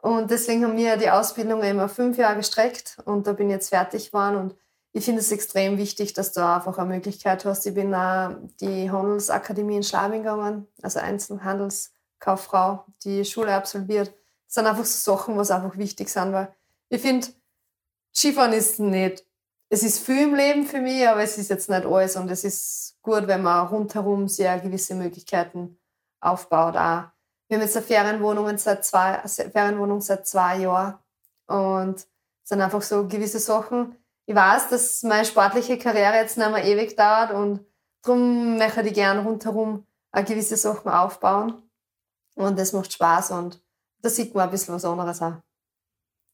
Und 0.00 0.30
deswegen 0.30 0.64
haben 0.64 0.76
wir 0.76 0.96
die 0.96 1.10
Ausbildung 1.10 1.62
immer 1.62 1.88
fünf 1.88 2.18
Jahre 2.18 2.36
gestreckt 2.36 2.98
und 3.04 3.26
da 3.26 3.32
bin 3.32 3.48
ich 3.48 3.54
jetzt 3.54 3.70
fertig 3.70 4.12
geworden 4.12 4.36
und 4.36 4.54
ich 4.92 5.04
finde 5.04 5.20
es 5.20 5.32
extrem 5.32 5.76
wichtig, 5.76 6.12
dass 6.12 6.32
du 6.32 6.40
einfach 6.40 6.78
eine 6.78 6.94
Möglichkeit 6.94 7.44
hast. 7.44 7.66
Ich 7.66 7.74
bin 7.74 7.92
auch 7.92 8.30
die 8.60 8.90
Handelsakademie 8.90 9.76
in 9.76 9.82
Schlabing 9.82 10.22
gegangen, 10.22 10.68
also 10.82 11.00
Einzelhandelskauffrau, 11.00 12.84
die 13.04 13.24
Schule 13.24 13.52
absolviert. 13.52 14.14
Das 14.46 14.54
sind 14.54 14.66
einfach 14.66 14.84
so 14.84 15.16
Sachen, 15.16 15.36
was 15.36 15.50
einfach 15.50 15.76
wichtig 15.76 16.08
sind, 16.08 16.32
weil 16.32 16.54
ich 16.88 17.02
finde, 17.02 17.26
Skifahren 18.14 18.52
ist 18.52 18.78
nicht, 18.78 19.24
es 19.68 19.82
ist 19.82 19.98
viel 19.98 20.22
im 20.22 20.34
Leben 20.34 20.64
für 20.64 20.80
mich, 20.80 21.06
aber 21.06 21.22
es 21.22 21.36
ist 21.38 21.50
jetzt 21.50 21.68
nicht 21.68 21.84
alles 21.84 22.16
und 22.16 22.30
es 22.30 22.44
ist 22.44 22.96
gut, 23.02 23.26
wenn 23.26 23.42
man 23.42 23.66
rundherum 23.66 24.28
sehr 24.28 24.58
gewisse 24.60 24.94
Möglichkeiten 24.94 25.78
aufbaut. 26.20 26.76
Auch. 26.76 27.04
Wir 27.48 27.56
haben 27.56 27.62
jetzt 27.62 27.76
eine 27.76 27.86
Ferienwohnung 27.86 28.56
seit 28.58 28.84
zwei, 28.84 29.20
Ferienwohnung 29.26 30.00
seit 30.00 30.26
zwei 30.26 30.58
Jahren 30.58 30.98
und 31.46 31.96
es 31.96 32.08
sind 32.44 32.60
einfach 32.60 32.82
so 32.82 33.06
gewisse 33.06 33.38
Sachen. 33.38 33.96
Ich 34.26 34.34
weiß, 34.34 34.68
dass 34.68 35.02
meine 35.02 35.24
sportliche 35.24 35.78
Karriere 35.78 36.16
jetzt 36.16 36.36
nicht 36.36 36.50
mehr 36.50 36.64
ewig 36.64 36.96
dauert 36.96 37.30
und 37.32 37.64
darum 38.02 38.58
möchte 38.58 38.82
ich 38.82 38.94
gerne 38.94 39.22
rundherum 39.22 39.86
gewisse 40.12 40.56
Sachen 40.56 40.90
aufbauen 40.90 41.62
und 42.34 42.58
das 42.58 42.72
macht 42.72 42.92
Spaß 42.92 43.30
und 43.32 43.62
da 44.00 44.08
sieht 44.08 44.34
man 44.34 44.44
ein 44.44 44.50
bisschen 44.50 44.74
was 44.74 44.84
anderes 44.84 45.22
auch. 45.22 45.34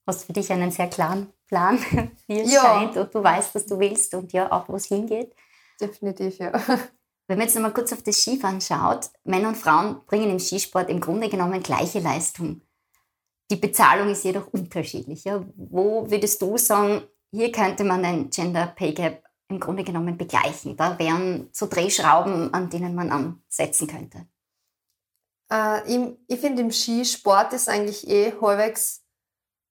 Hast 0.06 0.24
für 0.24 0.32
dich 0.32 0.52
einen 0.52 0.70
sehr 0.70 0.88
klaren 0.88 1.32
Plan, 1.46 1.78
wie 2.26 2.40
es 2.40 2.52
ja. 2.52 2.60
scheint 2.60 2.96
und 2.96 3.14
du 3.14 3.22
weißt, 3.22 3.54
was 3.54 3.66
du 3.66 3.78
willst 3.78 4.14
und 4.14 4.32
ja 4.32 4.50
auch, 4.50 4.68
wo 4.68 4.76
es 4.76 4.86
hingeht. 4.86 5.34
Definitiv, 5.80 6.38
ja. 6.38 6.52
Wenn 7.26 7.38
man 7.38 7.46
jetzt 7.46 7.54
nochmal 7.54 7.72
kurz 7.72 7.92
auf 7.92 8.02
das 8.02 8.16
Skifahren 8.16 8.60
schaut, 8.60 9.10
Männer 9.24 9.48
und 9.48 9.56
Frauen 9.56 10.04
bringen 10.06 10.30
im 10.30 10.38
Skisport 10.38 10.90
im 10.90 11.00
Grunde 11.00 11.28
genommen 11.28 11.62
gleiche 11.62 12.00
Leistung. 12.00 12.60
Die 13.50 13.56
Bezahlung 13.56 14.10
ist 14.10 14.24
jedoch 14.24 14.48
unterschiedlich. 14.48 15.24
Ja? 15.24 15.44
Wo 15.56 16.10
würdest 16.10 16.42
du 16.42 16.58
sagen, 16.58 17.02
hier 17.30 17.50
könnte 17.50 17.84
man 17.84 18.04
ein 18.04 18.30
Gender 18.30 18.66
Pay 18.66 18.92
Gap 18.92 19.24
im 19.48 19.58
Grunde 19.58 19.84
genommen 19.84 20.18
begleichen? 20.18 20.76
Da 20.76 20.98
wären 20.98 21.48
so 21.52 21.66
Drehschrauben, 21.66 22.52
an 22.52 22.68
denen 22.68 22.94
man 22.94 23.10
ansetzen 23.10 23.86
könnte. 23.86 24.26
Äh, 25.50 25.94
im, 25.94 26.18
ich 26.26 26.40
finde, 26.40 26.62
im 26.62 26.70
Skisport 26.70 27.52
ist 27.52 27.68
eigentlich 27.68 28.08
eh 28.08 28.32
halbwegs 28.40 29.02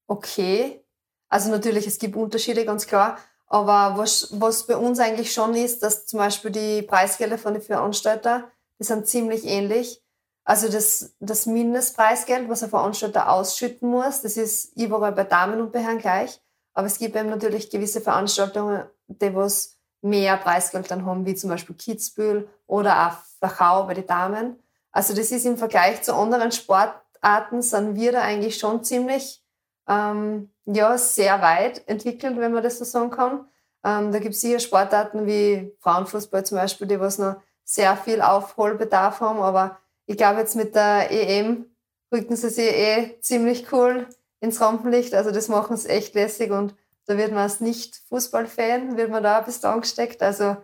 okay. 0.07 0.83
Also 1.29 1.49
natürlich, 1.51 1.87
es 1.87 1.99
gibt 1.99 2.15
Unterschiede, 2.15 2.65
ganz 2.65 2.87
klar. 2.87 3.17
Aber 3.53 3.99
was, 3.99 4.29
was 4.31 4.65
bei 4.65 4.75
uns 4.75 4.99
eigentlich 4.99 5.31
schon 5.31 5.53
ist, 5.53 5.83
dass 5.83 6.07
zum 6.07 6.17
Beispiel 6.17 6.49
die 6.49 6.81
Preisgelder 6.81 7.37
von 7.37 7.53
den 7.53 7.61
Veranstalter, 7.61 8.45
die 8.79 8.83
sind 8.83 9.07
ziemlich 9.07 9.45
ähnlich. 9.45 10.03
Also 10.43 10.69
das, 10.69 11.13
das 11.19 11.45
Mindestpreisgeld, 11.45 12.49
was 12.49 12.63
ein 12.63 12.71
Veranstalter 12.71 13.29
ausschütten 13.29 13.91
muss, 13.91 14.21
das 14.21 14.37
ist 14.37 14.75
überall 14.75 15.11
bei 15.11 15.23
Damen 15.23 15.61
und 15.61 15.71
bei 15.71 15.83
Herren 15.83 15.99
gleich. 15.99 16.41
Aber 16.73 16.87
es 16.87 16.97
gibt 16.97 17.15
eben 17.15 17.29
natürlich 17.29 17.69
gewisse 17.69 18.01
Veranstaltungen, 18.01 18.85
die 19.05 19.35
was 19.35 19.77
mehr 20.01 20.35
Preisgeld 20.37 20.89
dann 20.89 21.05
haben, 21.05 21.27
wie 21.27 21.35
zum 21.35 21.51
Beispiel 21.51 21.75
Kitzbühel 21.75 22.49
oder 22.65 23.07
auch 23.07 23.17
Flachau 23.37 23.83
bei 23.83 23.93
den 23.93 24.07
Damen. 24.07 24.63
Also 24.91 25.13
das 25.13 25.31
ist 25.31 25.45
im 25.45 25.57
Vergleich 25.59 26.01
zu 26.01 26.15
anderen 26.15 26.51
Sportarten, 26.51 27.61
sind 27.61 27.97
wir 27.97 28.13
da 28.13 28.21
eigentlich 28.21 28.57
schon 28.57 28.83
ziemlich 28.83 29.43
ähm, 29.87 30.49
ja, 30.65 30.97
sehr 30.97 31.41
weit 31.41 31.87
entwickelt, 31.87 32.37
wenn 32.37 32.53
man 32.53 32.63
das 32.63 32.79
so 32.79 32.85
sagen 32.85 33.11
kann. 33.11 33.47
Ähm, 33.83 34.11
da 34.11 34.19
gibt 34.19 34.35
es 34.35 34.41
sicher 34.41 34.59
Sportarten 34.59 35.25
wie 35.25 35.75
Frauenfußball 35.79 36.45
zum 36.45 36.57
Beispiel, 36.57 36.87
die 36.87 36.99
was 36.99 37.17
noch 37.17 37.41
sehr 37.65 37.97
viel 37.97 38.21
Aufholbedarf 38.21 39.19
haben, 39.19 39.41
aber 39.41 39.79
ich 40.05 40.17
glaube 40.17 40.39
jetzt 40.39 40.55
mit 40.55 40.75
der 40.75 41.11
EM 41.11 41.65
rücken 42.11 42.35
sie 42.35 42.49
sich 42.49 42.71
eh 42.71 43.19
ziemlich 43.21 43.71
cool 43.71 44.07
ins 44.39 44.61
Rampenlicht. 44.61 45.13
Also 45.13 45.31
das 45.31 45.47
machen 45.47 45.77
sie 45.77 45.89
echt 45.89 46.13
lässig 46.15 46.51
und 46.51 46.75
da 47.05 47.17
wird 47.17 47.31
man 47.31 47.39
als 47.39 47.59
Nicht-Fußballfan, 47.59 48.97
wird 48.97 49.09
man 49.09 49.23
da 49.23 49.39
ein 49.39 49.45
bisschen 49.45 49.69
angesteckt. 49.69 50.21
Also 50.21 50.57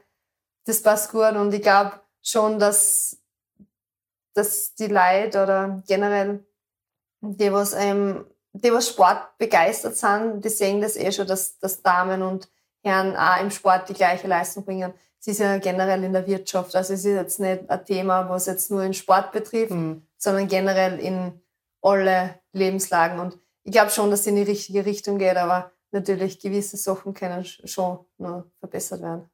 das 0.65 0.81
passt 0.81 1.11
gut 1.11 1.33
und 1.35 1.53
ich 1.53 1.61
glaube 1.61 1.99
schon, 2.21 2.59
dass, 2.59 3.17
dass 4.33 4.75
die 4.75 4.87
Leute 4.87 5.43
oder 5.43 5.83
generell 5.87 6.45
die, 7.21 7.51
was 7.51 7.73
einem 7.73 8.25
die, 8.53 8.73
was 8.73 8.89
Sport 8.89 9.37
begeistert 9.37 9.95
sind, 9.95 10.43
die 10.43 10.49
sehen 10.49 10.81
das 10.81 10.95
eh 10.95 11.11
schon, 11.11 11.27
dass, 11.27 11.57
dass 11.59 11.81
Damen 11.81 12.21
und 12.21 12.49
Herren 12.81 13.15
auch 13.15 13.41
im 13.41 13.51
Sport 13.51 13.89
die 13.89 13.93
gleiche 13.93 14.27
Leistung 14.27 14.65
bringen. 14.65 14.93
Es 15.19 15.27
ist 15.27 15.39
ja 15.39 15.57
generell 15.57 16.03
in 16.03 16.13
der 16.13 16.25
Wirtschaft. 16.25 16.75
Also 16.75 16.93
es 16.93 17.01
ist 17.01 17.13
jetzt 17.13 17.39
nicht 17.39 17.69
ein 17.69 17.85
Thema, 17.85 18.29
was 18.29 18.45
jetzt 18.45 18.71
nur 18.71 18.83
den 18.83 18.93
Sport 18.93 19.31
betrifft, 19.31 19.71
mhm. 19.71 20.07
sondern 20.17 20.47
generell 20.47 20.99
in 20.99 21.41
alle 21.81 22.39
Lebenslagen. 22.53 23.19
Und 23.19 23.37
ich 23.63 23.71
glaube 23.71 23.91
schon, 23.91 24.09
dass 24.09 24.21
es 24.21 24.27
in 24.27 24.35
die 24.35 24.43
richtige 24.43 24.85
Richtung 24.85 25.17
geht, 25.17 25.35
aber 25.35 25.71
natürlich 25.91 26.39
gewisse 26.39 26.77
Sachen 26.77 27.13
können 27.13 27.43
schon 27.45 28.05
noch 28.17 28.45
verbessert 28.59 29.01
werden. 29.01 29.29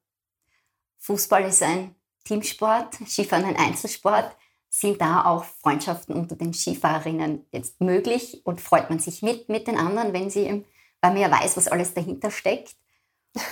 Fußball 0.97 1.45
ist 1.45 1.61
ein 1.61 1.95
Teamsport, 2.23 2.95
Skifahren 3.07 3.45
ein 3.45 3.57
Einzelsport. 3.57 4.35
Sind 4.77 4.99
da 4.99 5.23
auch 5.23 5.45
Freundschaften 5.45 6.13
unter 6.13 6.35
den 6.35 6.53
Skifahrerinnen 6.53 7.45
jetzt 7.53 7.79
möglich 7.79 8.41
und 8.43 8.59
freut 8.59 8.89
man 8.89 8.99
sich 8.99 9.21
mit 9.21 9.47
mit 9.47 9.67
den 9.67 9.77
anderen, 9.77 10.11
wenn 10.11 10.29
sie, 10.29 10.65
weil 10.99 11.13
man 11.13 11.21
ja 11.21 11.31
weiß, 11.31 11.55
was 11.55 11.69
alles 11.69 11.93
dahinter 11.93 12.29
steckt? 12.29 12.75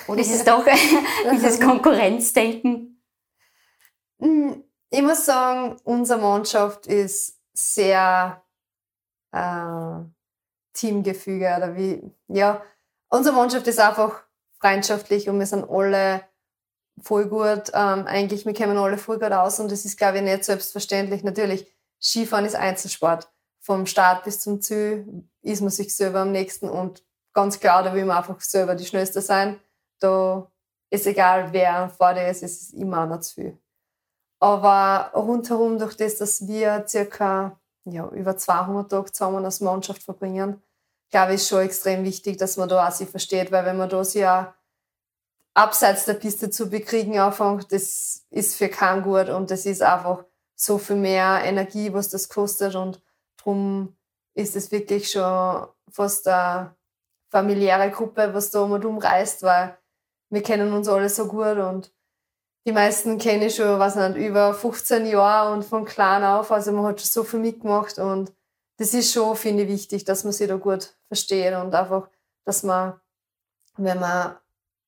Oder 0.08 0.20
ist 0.20 0.36
es 0.36 0.44
doch 0.44 0.66
dieses 1.32 1.62
Konkurrenzdenken? 1.62 3.02
Hm, 4.20 4.66
ich 4.90 5.02
muss 5.02 5.26
sagen, 5.26 5.78
unsere 5.86 6.20
Mannschaft 6.20 6.88
ist 6.88 7.40
sehr 7.54 8.44
äh, 9.32 10.04
Teamgefüge 10.74 11.54
oder 11.56 11.78
wie, 11.78 12.02
ja, 12.28 12.62
unsere 13.08 13.34
Mannschaft 13.34 13.66
ist 13.68 13.80
einfach 13.80 14.26
freundschaftlich 14.60 15.30
und 15.30 15.40
wir 15.40 15.46
sind 15.46 15.70
alle 15.70 16.26
voll 17.02 17.28
gut. 17.28 17.72
Ähm, 17.74 18.06
eigentlich, 18.08 18.46
wir 18.46 18.54
kommen 18.54 18.78
alle 18.78 18.98
voll 18.98 19.20
gut 19.20 19.32
aus 19.32 19.60
und 19.60 19.72
das 19.72 19.86
ist, 19.86 19.98
glaube 19.98 20.18
ich, 20.18 20.24
nicht 20.24 20.46
selbstverständlich. 20.46 21.24
Natürlich, 21.24 21.72
Skifahren 22.02 22.46
ist 22.46 22.56
Einzelsport. 22.56 23.30
Vom 23.60 23.86
Start 23.86 24.26
bis 24.26 24.42
zum 24.42 24.62
Ziel 24.62 25.26
ist 25.42 25.62
man 25.62 25.70
sich 25.70 25.96
selber 25.96 26.20
am 26.20 26.32
nächsten 26.32 26.70
und 26.70 27.04
ganz 27.34 27.60
klar, 27.60 27.84
da 27.84 27.94
will 27.94 28.06
man 28.06 28.18
einfach 28.18 28.40
selber 28.42 28.76
die 28.76 28.86
Schnellste 28.86 29.22
sein. 29.22 29.60
Da 30.00 30.52
ist 30.90 31.08
egal, 31.08 31.54
wer 31.54 31.90
vor 31.90 32.14
dir 32.14 32.28
ist, 32.28 32.44
es 32.44 32.62
ist 32.62 32.74
immer 32.74 33.06
noch 33.06 33.22
zu 33.22 33.36
viel. 33.36 33.58
Aber 34.40 35.12
rundherum, 35.16 35.80
durch 35.80 35.96
das, 35.96 36.18
dass 36.18 36.46
wir 36.48 36.86
circa 36.88 37.60
ja, 37.86 38.08
über 38.10 38.38
200 38.38 38.92
Tage 38.92 39.12
zusammen 39.12 39.46
als 39.46 39.62
Mannschaft 39.62 40.04
verbringen, 40.04 40.62
glaube 41.10 41.34
ich, 41.34 41.42
ist 41.42 41.48
schon 41.48 41.62
extrem 41.62 42.04
wichtig, 42.04 42.38
dass 42.38 42.58
man 42.58 42.68
da 42.68 42.88
auch 42.88 42.92
sich 42.92 43.10
versteht, 43.10 43.52
weil 43.52 43.66
wenn 43.66 43.78
man 43.78 43.90
da 43.90 44.04
sich 44.04 44.22
ja 44.22 44.54
abseits 45.54 46.06
der 46.06 46.16
Piste 46.16 46.50
zu 46.50 46.70
bekriegen 46.70 47.20
anfängt, 47.20 47.72
das 47.72 48.26
ist 48.30 48.56
für 48.56 48.70
keinen 48.70 49.04
gut 49.04 49.30
und 49.30 49.52
das 49.52 49.66
ist 49.66 49.82
einfach 49.82 50.26
so 50.56 50.78
viel 50.78 50.96
mehr 50.96 51.42
Energie, 51.44 51.94
was 51.94 52.10
das 52.10 52.30
kostet 52.30 52.76
und 52.76 53.02
darum 53.38 53.96
ist 54.34 54.56
es 54.56 54.72
wirklich 54.72 55.12
schon 55.12 55.68
fast 55.92 56.28
eine 56.28 56.76
familiäre 57.30 57.92
Gruppe, 57.92 58.34
was 58.34 58.52
da 58.52 58.62
um 58.62 58.72
und 58.72 58.86
um 58.86 58.98
reist, 58.98 59.44
weil 59.44 59.78
wir 60.30 60.42
kennen 60.42 60.74
uns 60.74 60.88
alle 60.88 61.10
so 61.10 61.28
gut 61.28 61.58
und 61.58 61.92
die 62.66 62.72
meisten 62.72 63.18
kenne 63.18 63.48
ich 63.48 63.56
schon, 63.56 63.78
was 63.78 63.96
nicht, 63.96 64.16
über 64.16 64.54
15 64.54 65.06
Jahre 65.06 65.54
und 65.54 65.66
von 65.66 65.86
klein 65.86 66.24
auf, 66.24 66.52
also 66.52 66.72
man 66.72 66.86
hat 66.86 67.02
schon 67.02 67.10
so 67.10 67.24
viel 67.24 67.40
mitgemacht 67.40 68.00
und 68.00 68.32
das 68.78 68.94
ist 68.94 69.14
schon, 69.14 69.36
finde 69.36 69.64
ich, 69.64 69.70
wichtig, 69.70 70.06
dass 70.06 70.24
man 70.24 70.34
sich 70.34 70.48
da 70.48 70.56
gut 70.56 70.96
versteht 71.08 71.54
und 71.54 71.76
einfach, 71.76 72.10
dass 72.46 72.64
man, 72.64 73.00
wenn 73.78 74.00
man, 74.00 74.38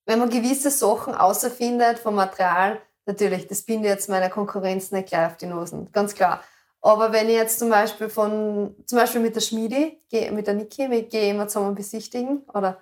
wenn 0.06 0.20
man 0.20 0.30
gewisse 0.30 0.70
Sachen 0.70 1.14
außerfindet 1.16 2.00
vom 2.00 2.16
Material, 2.16 2.80
natürlich, 3.06 3.48
das 3.48 3.64
bin 3.64 3.82
ich 3.82 3.88
jetzt 3.88 4.10
meiner 4.10 4.30
Konkurrenz 4.30 4.92
nicht 4.92 5.10
gleich 5.10 5.28
auf 5.28 5.38
die 5.38 5.48
Nosen, 5.48 5.92
ganz 5.92 6.16
klar. 6.16 6.42
Aber 6.82 7.12
wenn 7.12 7.28
ich 7.28 7.36
jetzt 7.36 7.58
zum 7.58 7.70
Beispiel 7.70 8.10
von, 8.10 8.76
zum 8.86 9.00
Beispiel 9.00 9.22
mit 9.22 9.36
der 9.36 9.42
Schmiede, 9.42 9.94
mit 10.32 10.46
der 10.46 10.54
Niki, 10.54 10.90
wir 10.90 11.04
gehen 11.04 11.36
immer 11.36 11.48
zusammen 11.48 11.74
besichtigen 11.74 12.44
oder 12.54 12.82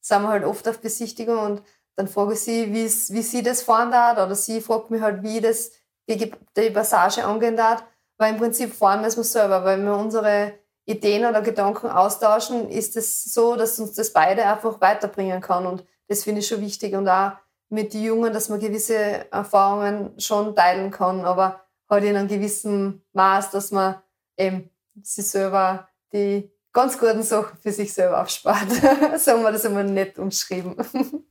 sind 0.00 0.22
wir 0.22 0.28
halt 0.28 0.44
oft 0.44 0.66
auf 0.68 0.80
Besichtigung 0.80 1.38
und 1.38 1.62
dann 1.96 2.08
frage 2.08 2.32
ich 2.32 2.40
sie, 2.40 2.72
wie 2.72 2.88
sie 2.88 3.42
das 3.42 3.62
fahren 3.62 3.90
darf 3.90 4.18
oder 4.18 4.34
sie 4.34 4.60
fragt 4.60 4.90
mich 4.90 5.00
halt, 5.00 5.22
wie 5.22 5.40
das 5.40 5.70
die, 6.08 6.32
die 6.56 6.70
Passage 6.70 7.24
angehen 7.24 7.56
darf. 7.56 7.84
Weil 8.16 8.32
im 8.32 8.38
Prinzip 8.38 8.72
fahren 8.72 9.02
müssen 9.02 9.18
wir 9.18 9.24
selber, 9.24 9.64
weil 9.64 9.82
wir 9.82 9.94
unsere 9.96 10.54
Ideen 10.86 11.24
oder 11.24 11.42
Gedanken 11.42 11.88
austauschen, 11.88 12.68
ist 12.68 12.96
es 12.96 13.24
so, 13.24 13.56
dass 13.56 13.78
uns 13.78 13.92
das 13.92 14.12
beide 14.12 14.44
einfach 14.46 14.80
weiterbringen 14.80 15.40
kann. 15.40 15.66
Und 15.66 15.84
das 16.08 16.24
finde 16.24 16.40
ich 16.40 16.48
schon 16.48 16.60
wichtig. 16.60 16.94
Und 16.94 17.08
auch 17.08 17.32
mit 17.68 17.94
den 17.94 18.04
Jungen, 18.04 18.32
dass 18.32 18.48
man 18.48 18.60
gewisse 18.60 19.30
Erfahrungen 19.32 20.18
schon 20.20 20.54
teilen 20.54 20.90
kann, 20.90 21.24
aber 21.24 21.64
halt 21.88 22.04
in 22.04 22.16
einem 22.16 22.28
gewissen 22.28 23.04
Maß, 23.12 23.50
dass 23.50 23.70
man 23.70 23.96
eben 24.36 24.70
sich 25.02 25.26
selber 25.26 25.88
die 26.12 26.50
ganz 26.72 26.98
guten 26.98 27.22
Sachen 27.22 27.58
für 27.58 27.72
sich 27.72 27.92
selber 27.92 28.22
aufspart. 28.22 28.70
so 29.18 29.32
haben 29.32 29.42
wir 29.42 29.52
das 29.52 29.64
immer 29.64 29.82
nett 29.82 30.18
umschrieben. 30.18 30.76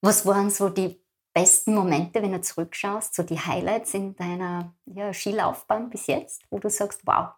Was 0.00 0.24
waren 0.24 0.50
so 0.50 0.68
die 0.68 1.02
besten 1.32 1.74
Momente, 1.74 2.22
wenn 2.22 2.32
du 2.32 2.40
zurückschaust, 2.40 3.14
so 3.14 3.22
die 3.22 3.38
Highlights 3.38 3.94
in 3.94 4.16
deiner 4.16 4.74
ja, 4.86 5.12
Skilaufbahn 5.12 5.90
bis 5.90 6.06
jetzt, 6.06 6.42
wo 6.50 6.58
du 6.58 6.70
sagst, 6.70 7.02
wow? 7.04 7.28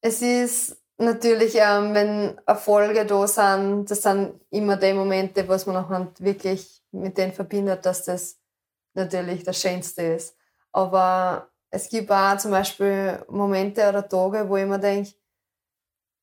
Es 0.00 0.22
ist 0.22 0.79
natürlich, 1.00 1.54
ähm, 1.56 1.94
wenn 1.94 2.38
Erfolge 2.46 3.06
da 3.06 3.26
sind, 3.26 3.90
das 3.90 4.02
sind 4.02 4.40
immer 4.50 4.76
die 4.76 4.92
Momente, 4.92 5.46
was 5.48 5.66
man 5.66 5.76
auch 5.76 5.90
wirklich 6.18 6.82
mit 6.92 7.16
denen 7.18 7.32
verbindet, 7.32 7.86
dass 7.86 8.04
das 8.04 8.38
natürlich 8.94 9.44
das 9.44 9.60
Schönste 9.60 10.02
ist. 10.02 10.36
Aber 10.72 11.48
es 11.70 11.88
gibt 11.88 12.10
auch 12.10 12.36
zum 12.36 12.50
Beispiel 12.50 13.24
Momente 13.28 13.88
oder 13.88 14.08
Tage, 14.08 14.48
wo 14.48 14.56
ich 14.56 14.66
mir 14.66 14.78
denke, 14.78 15.12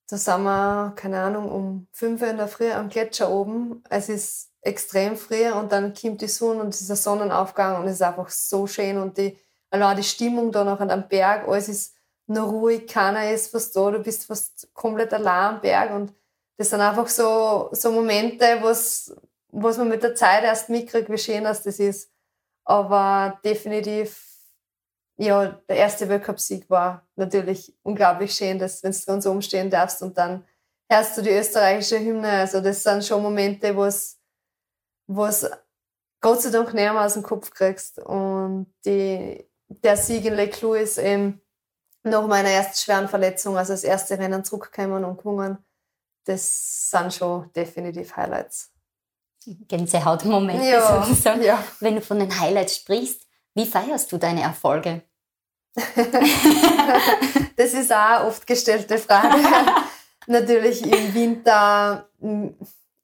da 0.09 0.17
sind 0.17 0.43
wir, 0.43 0.93
keine 0.95 1.21
Ahnung, 1.21 1.51
um 1.51 1.87
5 1.91 2.21
Uhr 2.21 2.27
in 2.29 2.37
der 2.37 2.47
Früh 2.47 2.71
am 2.71 2.89
Gletscher 2.89 3.29
oben. 3.29 3.83
Es 3.89 4.07
ist 4.07 4.51
extrem 4.61 5.15
früh 5.17 5.49
und 5.51 5.71
dann 5.71 5.93
kommt 5.93 6.21
die 6.21 6.27
Sonne 6.27 6.61
und 6.61 6.73
es 6.73 6.81
ist 6.81 6.89
ein 6.89 6.97
Sonnenaufgang 6.97 7.81
und 7.81 7.87
es 7.87 7.95
ist 7.95 8.01
einfach 8.01 8.29
so 8.29 8.67
schön 8.67 8.97
und 8.97 9.17
die, 9.17 9.37
allein 9.69 9.97
die 9.97 10.03
Stimmung 10.03 10.51
da 10.51 10.63
noch 10.63 10.79
an 10.79 10.89
dem 10.89 11.07
Berg, 11.07 11.47
alles 11.47 11.69
ist 11.69 11.96
nur 12.27 12.47
ruhig, 12.47 12.87
keiner 12.87 13.31
ist 13.31 13.51
fast 13.51 13.75
da, 13.75 13.91
du 13.91 13.99
bist 13.99 14.25
fast 14.25 14.69
komplett 14.73 15.13
allein 15.13 15.55
am 15.55 15.61
Berg 15.61 15.91
und 15.91 16.13
das 16.57 16.69
sind 16.69 16.81
einfach 16.81 17.07
so, 17.07 17.69
so 17.71 17.91
Momente, 17.91 18.57
was, 18.61 19.15
was 19.49 19.77
man 19.77 19.89
mit 19.89 20.03
der 20.03 20.15
Zeit 20.15 20.43
erst 20.43 20.69
mitkriegt, 20.69 21.09
wie 21.09 21.17
schön 21.17 21.43
das 21.43 21.65
ist. 21.65 22.11
Aber 22.65 23.39
definitiv 23.45 24.27
ja, 25.17 25.59
der 25.67 25.77
erste 25.77 26.07
Weltcup-Sieg 26.07 26.69
war 26.69 27.05
natürlich 27.15 27.75
unglaublich 27.83 28.33
schön, 28.33 28.59
dass, 28.59 28.83
wenn 28.83 28.91
du 28.91 28.99
ganz 29.05 29.25
oben 29.25 29.41
stehen 29.41 29.69
darfst 29.69 30.01
und 30.03 30.17
dann 30.17 30.45
hörst 30.89 31.17
du 31.17 31.21
die 31.23 31.31
österreichische 31.31 31.99
Hymne. 31.99 32.29
Also 32.29 32.61
das 32.61 32.83
sind 32.83 33.03
schon 33.03 33.23
Momente, 33.23 33.75
wo 33.75 33.85
es 33.85 34.19
Gott 36.21 36.41
sei 36.41 36.51
Dank 36.51 36.73
näher 36.73 36.99
aus 36.99 37.15
dem 37.15 37.23
Kopf 37.23 37.49
kriegst. 37.49 37.99
Und 37.99 38.71
die, 38.85 39.43
der 39.67 39.97
Sieg 39.97 40.25
in 40.25 40.35
Lake 40.35 40.57
Louis 40.61 40.97
eben 40.97 41.41
nach 42.03 42.25
meiner 42.27 42.49
ersten 42.49 42.77
schweren 42.77 43.07
Verletzung, 43.07 43.57
also 43.57 43.73
das 43.73 43.83
erste 43.83 44.17
Rennen 44.17 44.43
zurückgekommen 44.43 45.03
und 45.03 45.17
gewonnen, 45.17 45.57
das 46.25 46.89
sind 46.89 47.13
schon 47.13 47.51
definitiv 47.53 48.15
Highlights. 48.15 48.71
Gänsehautmomente 49.45 50.67
ja, 50.67 51.03
sozusagen. 51.03 51.41
Ja. 51.41 51.63
Wenn 51.79 51.95
du 51.95 52.01
von 52.01 52.19
den 52.19 52.38
Highlights 52.39 52.77
sprichst, 52.77 53.21
wie 53.53 53.65
feierst 53.65 54.12
du 54.12 54.17
deine 54.17 54.41
Erfolge? 54.41 55.03
das 57.55 57.73
ist 57.73 57.93
auch 57.93 57.97
eine 57.97 58.25
oft 58.25 58.45
gestellte 58.45 58.97
Frage. 58.97 59.38
Natürlich 60.27 60.86
im 60.86 61.13
Winter 61.13 62.10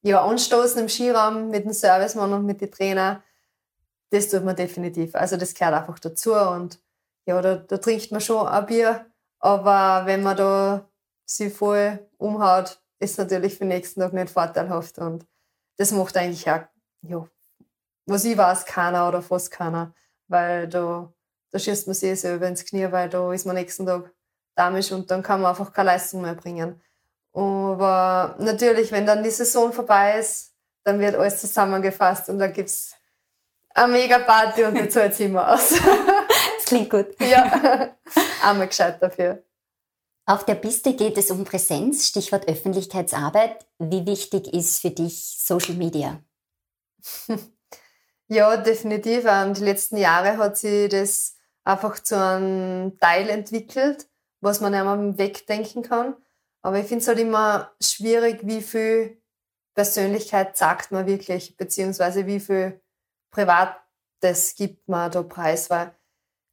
ja, 0.02 0.24
anstoßen 0.26 0.82
im 0.82 0.90
Skiraum 0.90 1.50
mit 1.50 1.64
dem 1.64 1.72
Servicemann 1.72 2.34
und 2.34 2.46
mit 2.46 2.62
den 2.62 2.72
Trainer. 2.72 3.24
Das 4.10 4.30
tut 4.30 4.44
man 4.44 4.56
definitiv. 4.56 5.16
Also 5.16 5.38
das 5.38 5.54
gehört 5.54 5.76
einfach 5.76 5.98
dazu. 6.00 6.34
Und 6.34 6.80
ja, 7.26 7.42
da, 7.42 7.56
da 7.56 7.78
trinkt 7.78 8.12
man 8.12 8.22
schon 8.22 8.48
ein 8.48 8.66
Bier. 8.66 9.06
Aber 9.40 10.06
wenn 10.06 10.24
man 10.24 10.38
da 10.38 10.90
sich 11.26 11.54
voll 11.54 12.00
umhaut, 12.18 12.82
ist 13.00 13.18
natürlich 13.18 13.54
für 13.54 13.60
den 13.60 13.70
nächsten 13.70 14.00
Tag 14.00 14.14
nicht 14.14 14.30
vorteilhaft. 14.30 14.98
Und 14.98 15.26
das 15.78 15.92
macht 15.92 16.16
eigentlich 16.18 16.50
auch, 16.50 16.62
ja, 17.02 17.28
was 18.06 18.26
ich 18.26 18.38
weiß, 18.38 18.66
keiner 18.66 19.08
oder 19.08 19.22
fast 19.22 19.52
keiner. 19.52 19.94
Weil 20.28 20.68
da 20.68 21.14
da 21.54 21.60
schießt 21.60 21.86
man 21.86 21.94
sich 21.94 22.20
selber 22.20 22.48
ins 22.48 22.66
Knie, 22.66 22.92
weil 22.92 23.10
da 23.10 23.32
ist 23.32 23.46
man 23.46 23.56
nächsten 23.56 23.86
Tag 23.86 24.12
damisch 24.56 24.92
und 24.92 25.10
dann 25.12 25.22
kann 25.22 25.40
man 25.40 25.52
einfach 25.52 25.72
keine 25.72 25.92
Leistung 25.92 26.24
mehr 26.24 26.34
bringen. 26.34 26.82
Aber 27.32 28.36
natürlich, 28.40 28.92
wenn 28.92 29.06
dann 29.06 29.24
die 29.24 29.30
Saison 29.30 29.72
vorbei 29.72 30.18
ist, 30.20 30.52
dann 30.84 31.00
wird 31.00 31.16
alles 31.16 31.40
zusammengefasst 31.40 32.28
und 32.30 32.40
dann 32.40 32.52
gibt 32.54 32.70
es 32.70 32.96
eine 33.70 33.94
mega 33.94 34.18
Party 34.18 34.64
und 34.64 34.76
die 34.76 34.90
zahlt 34.90 35.14
sich 35.14 35.28
immer 35.28 35.54
aus. 35.54 35.74
das 36.64 36.70
klingt 36.70 36.90
gut. 36.90 37.08
Ja, 37.20 37.96
einmal 38.44 38.68
gescheit 38.68 39.02
dafür. 39.02 39.44
Auf 40.26 40.46
der 40.46 40.56
Piste 40.56 40.94
geht 40.96 41.18
es 41.18 41.32
um 41.32 41.44
Präsenz, 41.44 42.08
Stichwort 42.08 42.48
Öffentlichkeitsarbeit. 42.48 43.66
Wie 43.78 44.06
wichtig 44.06 44.54
ist 44.54 44.80
für 44.80 44.92
dich 44.92 45.38
Social 45.40 45.76
Media? 45.76 46.24
Ja, 48.30 48.56
definitiv. 48.58 49.26
Die 49.26 49.64
letzten 49.64 49.98
Jahre 49.98 50.38
hat 50.38 50.58
sich 50.58 50.90
das 50.90 51.36
einfach 51.66 52.00
zu 52.00 52.18
einem 52.18 52.98
Teil 52.98 53.30
entwickelt, 53.30 54.08
was 54.42 54.60
man 54.60 54.74
einmal 54.74 55.18
wegdenken 55.20 55.84
kann. 55.84 56.16
Aber 56.64 56.80
ich 56.80 56.88
finde 56.88 57.02
es 57.02 57.08
halt 57.08 57.20
immer 57.20 57.76
schwierig, 57.82 58.40
wie 58.44 58.62
viel 58.62 59.22
Persönlichkeit 59.76 60.58
sagt 60.58 60.92
man 60.92 61.06
wirklich, 61.06 61.58
beziehungsweise 61.58 62.26
wie 62.26 62.40
viel 62.40 62.82
Privates 63.30 64.56
gibt 64.56 64.88
man 64.88 65.12
da 65.12 65.22
preis, 65.22 65.70
weil 65.70 65.94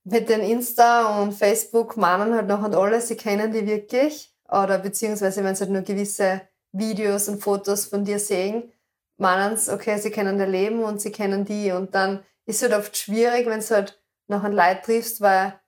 mit 0.04 0.28
den 0.28 0.40
Insta 0.40 1.20
und 1.20 1.32
Facebook 1.32 1.96
meinen 1.96 2.34
halt 2.34 2.48
noch 2.48 2.64
und 2.64 2.74
alle, 2.74 3.00
sie 3.00 3.16
kennen 3.16 3.52
die 3.52 3.66
wirklich, 3.66 4.34
oder 4.48 4.78
beziehungsweise 4.78 5.44
wenn 5.44 5.54
sie 5.54 5.64
halt 5.64 5.72
nur 5.72 5.82
gewisse 5.82 6.42
Videos 6.72 7.28
und 7.28 7.42
Fotos 7.42 7.86
von 7.86 8.04
dir 8.04 8.18
sehen, 8.18 8.72
meinen 9.18 9.56
sie, 9.56 9.72
okay, 9.72 9.98
sie 9.98 10.10
kennen 10.10 10.38
dein 10.38 10.50
Leben 10.50 10.82
und 10.82 11.00
sie 11.00 11.12
kennen 11.12 11.44
die 11.44 11.72
und 11.72 11.94
dann 11.94 12.24
ist 12.46 12.62
es 12.62 12.70
halt 12.70 12.80
oft 12.80 12.96
schwierig, 12.96 13.46
wenn 13.46 13.60
du 13.60 13.70
halt 13.70 14.00
noch 14.28 14.44
ein 14.44 14.52
Leid 14.52 14.84
triffst, 14.84 15.20
weil 15.20 15.60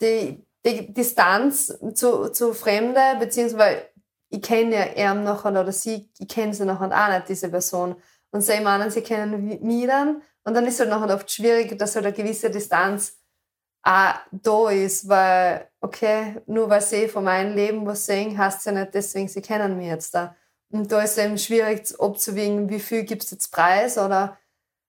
die, 0.00 0.44
die 0.66 0.92
Distanz 0.92 1.78
zu, 1.94 2.30
zu 2.30 2.52
Fremden, 2.54 3.18
beziehungsweise 3.18 3.82
ich 4.30 4.42
kenne 4.42 4.74
ja 4.74 4.82
er 4.82 5.14
nachher 5.14 5.50
oder 5.50 5.72
sie, 5.72 6.10
ich 6.18 6.28
kenne 6.28 6.52
sie 6.54 6.64
nachher 6.64 6.92
auch 6.92 7.14
nicht, 7.14 7.28
diese 7.28 7.48
Person. 7.48 7.96
Und 8.30 8.42
sie 8.42 8.60
meinen, 8.60 8.90
sie 8.90 9.00
kennen 9.00 9.58
mich 9.62 9.86
dann. 9.86 10.22
Und 10.44 10.54
dann 10.54 10.66
ist 10.66 10.74
es 10.74 10.80
halt 10.80 10.90
nachher 10.90 11.14
oft 11.14 11.30
schwierig, 11.30 11.78
dass 11.78 11.94
halt 11.94 12.06
eine 12.06 12.14
gewisse 12.14 12.50
Distanz 12.50 13.17
auch 13.88 14.14
da 14.30 14.70
ist, 14.70 15.08
weil, 15.08 15.66
okay, 15.80 16.36
nur 16.46 16.68
weil 16.68 16.82
sie 16.82 17.08
von 17.08 17.24
meinem 17.24 17.56
Leben 17.56 17.86
was 17.86 18.04
sehen, 18.04 18.36
heißt 18.36 18.66
ja 18.66 18.72
nicht 18.72 18.92
deswegen, 18.92 19.28
sie 19.28 19.40
kennen 19.40 19.78
mich 19.78 19.86
jetzt 19.86 20.14
da. 20.14 20.36
Und 20.70 20.92
da 20.92 21.00
ist 21.00 21.16
eben 21.16 21.38
schwierig 21.38 21.98
abzuwägen, 21.98 22.68
wie 22.68 22.80
viel 22.80 23.04
gibst 23.04 23.30
du 23.30 23.36
jetzt 23.36 23.50
Preis 23.50 23.96
oder 23.96 24.36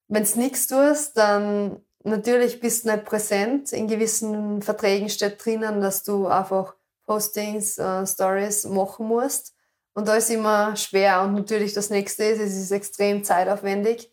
wenn 0.10 0.26
du 0.26 0.40
nichts 0.40 0.68
tust, 0.68 1.16
dann 1.16 1.82
natürlich 2.04 2.60
bist 2.60 2.84
du 2.84 2.92
nicht 2.92 3.06
präsent. 3.06 3.72
In 3.72 3.88
gewissen 3.88 4.62
Verträgen 4.62 5.08
steht 5.08 5.44
drinnen, 5.46 5.80
dass 5.80 6.04
du 6.04 6.28
einfach 6.28 6.76
Postings, 7.06 7.78
äh, 7.78 8.06
Stories 8.06 8.66
machen 8.66 9.08
musst. 9.08 9.56
Und 9.94 10.08
da 10.08 10.16
ist 10.16 10.30
immer 10.30 10.76
schwer. 10.76 11.22
Und 11.22 11.36
natürlich 11.36 11.74
das 11.74 11.90
nächste 11.90 12.26
ist, 12.26 12.42
es 12.42 12.56
ist 12.58 12.72
extrem 12.72 13.24
zeitaufwendig. 13.24 14.12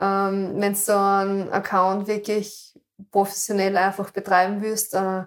Ähm, 0.00 0.52
wenn 0.56 0.74
du 0.74 0.78
so 0.78 0.92
einen 0.92 1.50
Account 1.50 2.06
wirklich 2.08 2.78
professionell 3.10 3.76
einfach 3.76 4.10
betreiben 4.10 4.60
willst, 4.60 4.94
äh, 4.94 5.24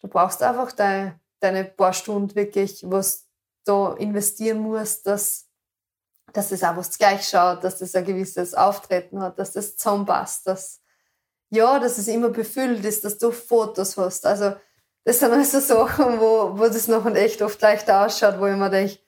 du 0.00 0.08
brauchst 0.08 0.42
einfach 0.42 0.72
deine, 0.72 1.20
deine 1.40 1.64
paar 1.64 1.92
Stunden 1.92 2.34
wirklich, 2.34 2.84
was 2.86 3.26
da 3.64 3.94
investieren 3.94 4.58
musst, 4.58 5.06
dass, 5.06 5.46
dass 6.32 6.48
das 6.48 6.62
auch 6.62 6.76
was 6.76 6.96
gleich 6.96 7.28
schaut, 7.28 7.62
dass 7.64 7.78
das 7.78 7.94
ein 7.94 8.04
gewisses 8.04 8.54
Auftreten 8.54 9.20
hat, 9.20 9.38
dass 9.38 9.52
das 9.52 9.76
zusammenpasst, 9.76 10.46
dass, 10.46 10.80
ja, 11.50 11.78
dass 11.78 11.98
es 11.98 12.08
immer 12.08 12.30
befüllt 12.30 12.84
ist, 12.84 13.04
dass 13.04 13.18
du 13.18 13.30
Fotos 13.32 13.96
hast. 13.96 14.24
Also, 14.24 14.54
das 15.04 15.18
sind 15.18 15.32
also 15.32 15.60
Sachen, 15.60 16.20
wo, 16.20 16.58
wo 16.58 16.66
das 16.66 16.88
noch 16.88 17.06
echt 17.14 17.42
oft 17.42 17.60
leichter 17.60 18.06
ausschaut, 18.06 18.38
wo 18.38 18.46
ich 18.46 18.56
mir 18.56 18.70
denke, 18.70 18.98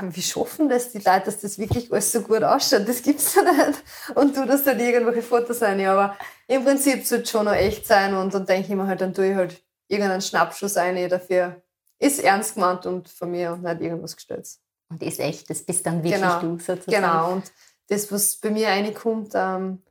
wie 0.00 0.22
schaffen 0.22 0.68
das 0.68 0.90
die 0.90 0.98
Leute, 0.98 1.26
dass 1.26 1.40
das 1.40 1.58
wirklich 1.58 1.92
alles 1.92 2.10
so 2.10 2.20
gut 2.20 2.42
ausschaut? 2.42 2.88
Das 2.88 3.02
gibt's 3.02 3.36
ja 3.36 3.42
nicht. 3.42 3.82
Und 4.16 4.36
du 4.36 4.44
das 4.44 4.64
dann 4.64 4.80
irgendwelche 4.80 5.22
Fotos 5.22 5.60
sein. 5.60 5.84
Aber 5.86 6.16
im 6.48 6.64
Prinzip 6.64 7.04
sollte 7.04 7.24
es 7.24 7.30
schon 7.30 7.44
noch 7.44 7.52
echt 7.52 7.86
sein 7.86 8.14
und 8.14 8.32
dann 8.32 8.46
denke 8.46 8.68
ich 8.68 8.74
mir 8.74 8.86
halt, 8.86 9.00
dann 9.00 9.14
tue 9.14 9.30
ich 9.30 9.36
halt 9.36 9.62
irgendeinen 9.88 10.22
Schnappschuss 10.22 10.76
ein 10.76 11.08
dafür. 11.08 11.62
Ist 11.98 12.22
ernst 12.22 12.54
gemeint 12.54 12.86
und 12.86 13.08
von 13.08 13.30
mir 13.30 13.52
und 13.52 13.62
nicht 13.62 13.80
irgendwas 13.80 14.16
gestellt. 14.16 14.48
Und 14.90 15.02
ist 15.02 15.18
echt, 15.18 15.48
das 15.50 15.62
bist 15.62 15.86
dann 15.86 16.02
wirklich 16.02 16.20
genau. 16.20 16.40
du 16.40 16.58
sozusagen. 16.58 17.02
Genau. 17.02 17.32
Und 17.32 17.52
das, 17.88 18.10
was 18.12 18.36
bei 18.36 18.50
mir 18.50 18.68
reinkommt, 18.68 19.32
ähm, 19.34 19.82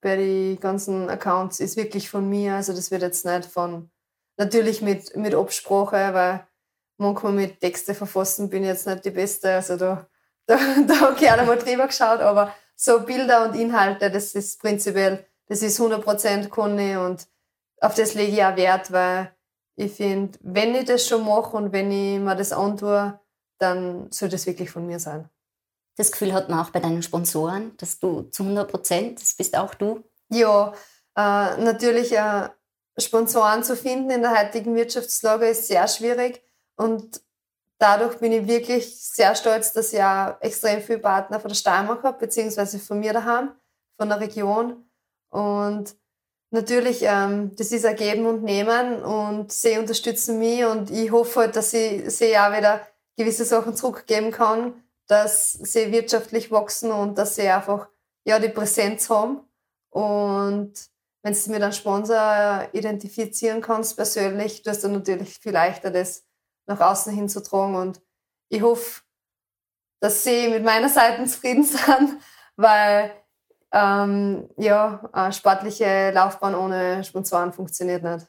bei 0.00 0.16
den 0.16 0.58
ganzen 0.58 1.08
Accounts, 1.10 1.60
ist 1.60 1.76
wirklich 1.76 2.08
von 2.08 2.28
mir. 2.28 2.54
Also 2.54 2.72
das 2.72 2.90
wird 2.90 3.02
jetzt 3.02 3.24
nicht 3.24 3.44
von, 3.44 3.90
natürlich 4.36 4.80
mit, 4.80 5.14
mit 5.16 5.34
Absprache, 5.34 6.14
weil 6.14 6.46
manchmal 6.96 7.32
mit 7.32 7.60
Texte 7.60 7.94
verfassen 7.94 8.48
bin 8.48 8.62
ich 8.62 8.68
jetzt 8.68 8.86
nicht 8.86 9.04
die 9.04 9.10
Beste. 9.10 9.54
Also 9.54 9.76
da, 9.76 10.08
da, 10.46 10.56
da 10.86 11.00
habe 11.00 11.12
ich 11.14 11.20
gerne 11.20 11.44
mal 11.44 11.58
drüber 11.58 11.86
geschaut, 11.86 12.20
aber 12.20 12.54
so 12.74 13.00
Bilder 13.00 13.44
und 13.44 13.54
Inhalte, 13.54 14.10
das 14.10 14.34
ist 14.34 14.60
prinzipiell, 14.60 15.26
das 15.50 15.62
ist 15.62 15.80
100% 15.80 16.48
Conny 16.48 16.96
und 16.96 17.26
auf 17.80 17.94
das 17.94 18.14
lege 18.14 18.32
ich 18.32 18.44
auch 18.44 18.56
Wert, 18.56 18.92
weil 18.92 19.34
ich 19.74 19.92
finde, 19.92 20.38
wenn 20.42 20.76
ich 20.76 20.84
das 20.84 21.06
schon 21.06 21.24
mache 21.24 21.56
und 21.56 21.72
wenn 21.72 21.90
ich 21.90 22.20
mir 22.20 22.36
das 22.36 22.52
antue, 22.52 23.18
dann 23.58 24.10
soll 24.12 24.28
das 24.28 24.46
wirklich 24.46 24.70
von 24.70 24.86
mir 24.86 25.00
sein. 25.00 25.28
Das 25.96 26.12
Gefühl 26.12 26.32
hat 26.32 26.48
man 26.48 26.60
auch 26.60 26.70
bei 26.70 26.78
deinen 26.78 27.02
Sponsoren, 27.02 27.76
dass 27.78 27.98
du 27.98 28.22
zu 28.30 28.44
100% 28.44 29.18
das 29.18 29.34
bist 29.34 29.56
auch 29.58 29.74
du? 29.74 30.04
Ja, 30.28 30.72
äh, 31.16 31.56
natürlich 31.56 32.12
äh, 32.12 32.48
Sponsoren 32.96 33.64
zu 33.64 33.76
finden 33.76 34.10
in 34.10 34.22
der 34.22 34.38
heutigen 34.38 34.76
Wirtschaftslage 34.76 35.48
ist 35.48 35.66
sehr 35.66 35.88
schwierig. 35.88 36.44
Und 36.76 37.22
dadurch 37.78 38.18
bin 38.18 38.30
ich 38.32 38.46
wirklich 38.46 39.00
sehr 39.00 39.34
stolz, 39.34 39.72
dass 39.72 39.92
ich 39.92 40.00
auch 40.00 40.40
extrem 40.40 40.80
viele 40.80 41.00
Partner 41.00 41.40
von 41.40 41.48
der 41.48 41.56
Steiermark 41.56 42.04
habe, 42.04 42.18
beziehungsweise 42.18 42.78
von 42.78 43.00
mir 43.00 43.12
daheim, 43.12 43.50
von 43.98 44.08
der 44.08 44.20
Region. 44.20 44.84
Und 45.30 45.96
natürlich, 46.50 47.02
ähm, 47.02 47.54
das 47.56 47.72
ist 47.72 47.86
ein 47.86 47.96
Geben 47.96 48.26
und 48.26 48.42
Nehmen 48.42 49.02
und 49.02 49.52
sie 49.52 49.78
unterstützen 49.78 50.38
mich 50.38 50.64
und 50.64 50.90
ich 50.90 51.10
hoffe 51.10 51.40
halt, 51.40 51.56
dass 51.56 51.72
ich 51.72 52.10
sie 52.10 52.36
auch 52.36 52.56
wieder 52.56 52.86
gewisse 53.16 53.44
Sachen 53.44 53.76
zurückgeben 53.76 54.30
kann, 54.30 54.74
dass 55.06 55.52
sie 55.52 55.92
wirtschaftlich 55.92 56.50
wachsen 56.50 56.90
und 56.90 57.18
dass 57.18 57.36
sie 57.36 57.48
einfach 57.48 57.88
ja, 58.24 58.38
die 58.38 58.48
Präsenz 58.48 59.10
haben. 59.10 59.40
Und 59.90 60.72
wenn 61.22 61.34
du 61.34 61.50
mit 61.50 61.62
einem 61.62 61.72
Sponsor 61.72 62.68
identifizieren 62.72 63.60
kannst 63.60 63.96
persönlich, 63.96 64.62
du 64.62 64.70
hast 64.70 64.84
dann 64.84 64.92
natürlich 64.92 65.38
viel 65.38 65.52
leichter, 65.52 65.90
das 65.90 66.24
nach 66.66 66.80
außen 66.80 67.12
hin 67.12 67.28
zu 67.28 67.42
tragen. 67.42 67.74
Und 67.74 68.00
ich 68.48 68.62
hoffe, 68.62 69.02
dass 70.00 70.24
sie 70.24 70.48
mit 70.48 70.64
meiner 70.64 70.88
Seite 70.88 71.24
zufrieden 71.24 71.64
sind, 71.64 72.20
weil 72.56 73.12
ähm, 73.72 74.48
ja, 74.56 75.08
eine 75.12 75.32
sportliche 75.32 76.10
Laufbahn 76.10 76.54
ohne 76.54 77.04
Sponsoren 77.04 77.52
funktioniert 77.52 78.02
nicht. 78.02 78.26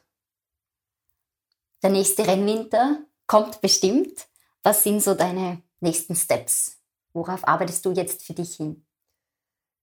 Der 1.82 1.90
nächste 1.90 2.26
Rennwinter 2.26 2.98
kommt 3.26 3.60
bestimmt. 3.60 4.28
Was 4.62 4.84
sind 4.84 5.02
so 5.02 5.14
deine 5.14 5.62
nächsten 5.80 6.14
Steps? 6.14 6.78
Worauf 7.12 7.46
arbeitest 7.46 7.84
du 7.84 7.90
jetzt 7.92 8.24
für 8.24 8.34
dich 8.34 8.54
hin? 8.56 8.86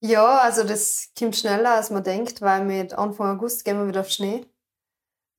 Ja, 0.01 0.37
also 0.39 0.63
das 0.63 1.09
kommt 1.17 1.35
schneller, 1.35 1.75
als 1.75 1.89
man 1.89 2.03
denkt, 2.03 2.41
weil 2.41 2.63
mit 2.63 2.93
Anfang 2.93 3.35
August 3.35 3.65
gehen 3.65 3.77
wir 3.77 3.87
wieder 3.87 4.01
auf 4.01 4.09
Schnee. 4.09 4.45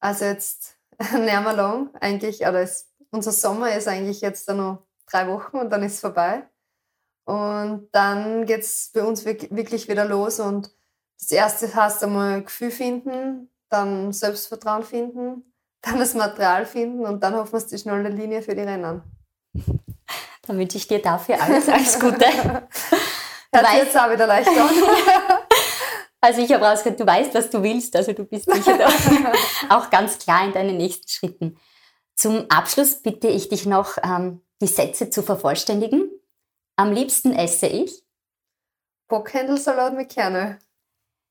Also 0.00 0.26
jetzt 0.26 0.76
nicht 0.98 1.14
mehr 1.14 1.52
lang 1.54 1.94
eigentlich, 2.00 2.40
oder 2.40 2.61
es 2.61 2.90
unser 3.11 3.33
Sommer 3.33 3.74
ist 3.74 3.88
eigentlich 3.88 4.20
jetzt 4.20 4.48
noch 4.48 4.87
drei 5.06 5.26
Wochen 5.28 5.56
und 5.56 5.70
dann 5.70 5.83
ist 5.83 5.94
es 5.94 6.00
vorbei. 6.00 6.48
Und 7.30 7.90
dann 7.92 8.44
geht 8.44 8.62
es 8.62 8.90
bei 8.92 9.04
uns 9.04 9.24
wirklich 9.24 9.88
wieder 9.88 10.04
los. 10.04 10.40
Und 10.40 10.72
das 11.20 11.30
erste 11.30 11.72
heißt 11.72 12.02
einmal 12.02 12.42
Gefühl 12.42 12.72
finden, 12.72 13.48
dann 13.68 14.12
Selbstvertrauen 14.12 14.82
finden, 14.82 15.44
dann 15.80 16.00
das 16.00 16.14
Material 16.14 16.66
finden 16.66 17.06
und 17.06 17.22
dann 17.22 17.36
hoffen 17.36 17.52
wir 17.52 17.64
die 17.64 17.78
schnelle 17.78 18.08
Linie 18.08 18.42
für 18.42 18.56
die 18.56 18.62
Rennen. 18.62 19.02
Dann 20.46 20.58
wünsche 20.58 20.78
ich 20.78 20.88
dir 20.88 21.00
dafür 21.00 21.40
alles, 21.40 21.68
alles 21.68 21.98
Gute. 22.00 22.24
Du 23.52 23.58
weißt, 23.58 23.82
jetzt 23.82 23.98
auch 23.98 24.08
wieder 24.08 24.28
leicht 24.28 24.48
an. 24.48 24.70
Also 26.20 26.40
ich 26.40 26.52
habe 26.52 26.64
rausgehört, 26.64 27.00
du 27.00 27.06
weißt, 27.06 27.34
was 27.34 27.50
du 27.50 27.60
willst, 27.64 27.96
also 27.96 28.12
du 28.12 28.24
bist 28.24 28.48
sicher 28.48 28.78
auch 29.70 29.90
ganz 29.90 30.18
klar 30.18 30.44
in 30.44 30.52
deinen 30.52 30.76
nächsten 30.76 31.08
Schritten. 31.08 31.58
Zum 32.14 32.48
Abschluss 32.48 33.02
bitte 33.02 33.26
ich 33.26 33.48
dich 33.48 33.66
noch, 33.66 33.96
ähm, 34.04 34.40
die 34.60 34.68
Sätze 34.68 35.10
zu 35.10 35.22
vervollständigen. 35.22 36.10
Am 36.80 36.92
liebsten 36.92 37.34
esse 37.34 37.66
ich 37.66 38.06
Bockhändelsalat 39.08 39.92
mit 39.92 40.10
Kerne. 40.10 40.58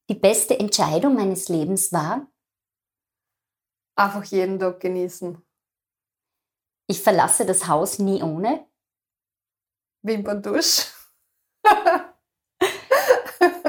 Die 0.07 0.13
beste 0.13 0.59
Entscheidung 0.59 1.15
meines 1.15 1.49
Lebens 1.49 1.91
war 1.91 2.31
einfach 3.95 4.23
jeden 4.25 4.59
Tag 4.59 4.79
genießen. 4.79 5.43
Ich 6.85 7.01
verlasse 7.01 7.47
das 7.47 7.67
Haus 7.67 7.97
nie 7.97 8.21
ohne 8.21 8.69
Wimperntusch. 10.03 10.85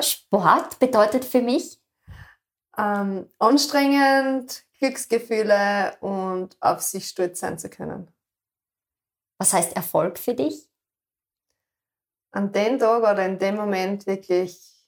Sport 0.02 0.78
bedeutet 0.80 1.24
für 1.24 1.40
mich 1.40 1.80
ähm, 2.76 3.26
anstrengend, 3.38 4.66
Glücksgefühle 4.78 5.96
und 6.02 6.58
auf 6.60 6.82
sich 6.82 7.08
stolz 7.08 7.40
sein 7.40 7.58
zu 7.58 7.70
können. 7.70 8.12
Was 9.38 9.54
heißt 9.54 9.74
Erfolg 9.74 10.18
für 10.18 10.34
dich? 10.34 10.69
An 12.32 12.52
dem 12.52 12.78
Tag 12.78 13.02
oder 13.02 13.26
in 13.26 13.38
dem 13.38 13.56
Moment 13.56 14.06
wirklich 14.06 14.86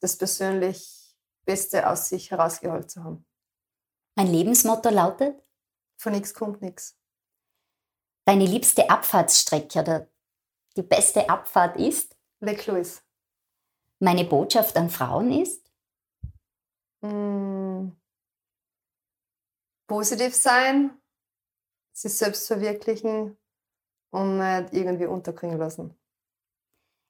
das 0.00 0.16
persönlich 0.16 1.16
Beste 1.44 1.88
aus 1.88 2.08
sich 2.08 2.30
herausgeholt 2.30 2.90
zu 2.90 3.04
haben. 3.04 3.26
Mein 4.16 4.28
Lebensmotto 4.28 4.90
lautet? 4.90 5.42
Von 5.96 6.12
nichts 6.12 6.32
kommt 6.32 6.62
nichts. 6.62 6.96
Deine 8.26 8.46
liebste 8.46 8.88
Abfahrtsstrecke 8.88 9.80
oder 9.80 10.08
die 10.76 10.82
beste 10.82 11.28
Abfahrt 11.28 11.76
ist? 11.76 12.16
Lake 12.40 12.70
Louis. 12.70 13.02
Meine 14.00 14.24
Botschaft 14.24 14.76
an 14.76 14.88
Frauen 14.88 15.30
ist? 15.32 15.70
Mm, 17.02 17.90
positiv 19.86 20.34
sein, 20.34 20.98
sich 21.92 22.14
selbst 22.14 22.46
verwirklichen 22.46 23.36
und 24.10 24.38
nicht 24.38 24.72
irgendwie 24.72 25.06
unterkriegen 25.06 25.58
lassen. 25.58 25.96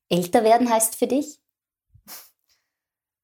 Älter 0.08 0.44
werden 0.44 0.70
heißt 0.70 0.96
für 0.96 1.06
dich? 1.06 1.40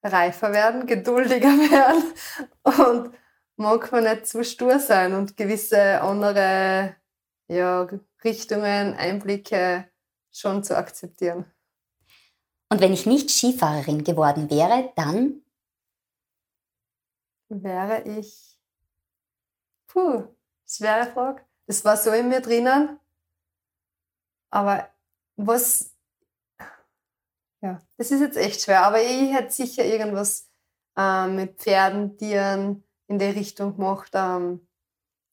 Reifer 0.02 0.52
werden, 0.52 0.86
geduldiger 0.86 1.48
werden 1.48 2.14
und 2.62 3.14
manchmal 3.56 4.02
nicht 4.02 4.26
zu 4.26 4.42
stur 4.44 4.78
sein 4.78 5.14
und 5.14 5.36
gewisse 5.36 6.00
andere 6.00 6.96
ja, 7.48 7.86
Richtungen, 8.24 8.94
Einblicke 8.94 9.90
schon 10.32 10.64
zu 10.64 10.76
akzeptieren. 10.76 11.44
Und 12.70 12.80
wenn 12.80 12.92
ich 12.92 13.04
nicht 13.04 13.30
Skifahrerin 13.30 14.04
geworden 14.04 14.48
wäre, 14.48 14.92
dann? 14.96 15.42
Wäre 17.48 18.02
ich 18.02 18.50
Puh, 19.90 20.22
schwere 20.68 21.10
Frage. 21.10 21.44
Das 21.66 21.84
war 21.84 21.96
so 21.96 22.12
in 22.12 22.28
mir 22.28 22.40
drinnen. 22.40 23.00
Aber 24.50 24.88
was, 25.36 25.96
ja, 27.62 27.80
das 27.96 28.10
ist 28.10 28.20
jetzt 28.20 28.36
echt 28.36 28.62
schwer. 28.62 28.84
Aber 28.84 29.02
ich 29.02 29.32
hätte 29.32 29.52
sicher 29.52 29.84
irgendwas 29.84 30.48
äh, 30.96 31.26
mit 31.26 31.58
Pferden, 31.58 32.16
Tieren 32.16 32.84
in 33.06 33.18
der 33.18 33.34
Richtung 33.34 33.76
gemacht. 33.76 34.10
Ähm, 34.14 34.66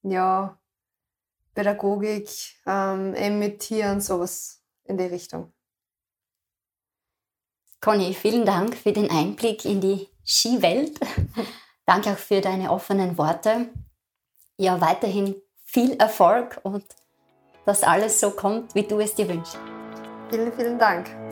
ja, 0.04 0.60
Pädagogik, 1.54 2.30
ähm, 2.66 3.16
eben 3.16 3.40
mit 3.40 3.60
Tieren, 3.60 4.02
sowas 4.02 4.62
in 4.84 4.98
die 4.98 5.06
Richtung. 5.06 5.54
Conny, 7.82 8.14
vielen 8.14 8.46
Dank 8.46 8.76
für 8.76 8.92
den 8.92 9.10
Einblick 9.10 9.66
in 9.66 9.82
die 9.82 10.08
Skiwelt. 10.26 11.00
Danke 11.86 12.12
auch 12.12 12.18
für 12.18 12.42
deine 12.42 12.72
offenen 12.72 13.18
Worte 13.18 13.70
ja 14.58 14.82
weiterhin 14.82 15.36
viel 15.64 15.94
Erfolg 15.94 16.60
und 16.64 16.84
dass 17.66 17.84
alles 17.84 18.20
so 18.20 18.32
kommt, 18.32 18.74
wie 18.76 18.84
du 18.84 19.00
es 19.00 19.14
dir 19.16 19.28
wünschst. 19.28 19.60
Vielen, 20.30 20.52
vielen 20.54 20.80
Dank. 20.80 21.27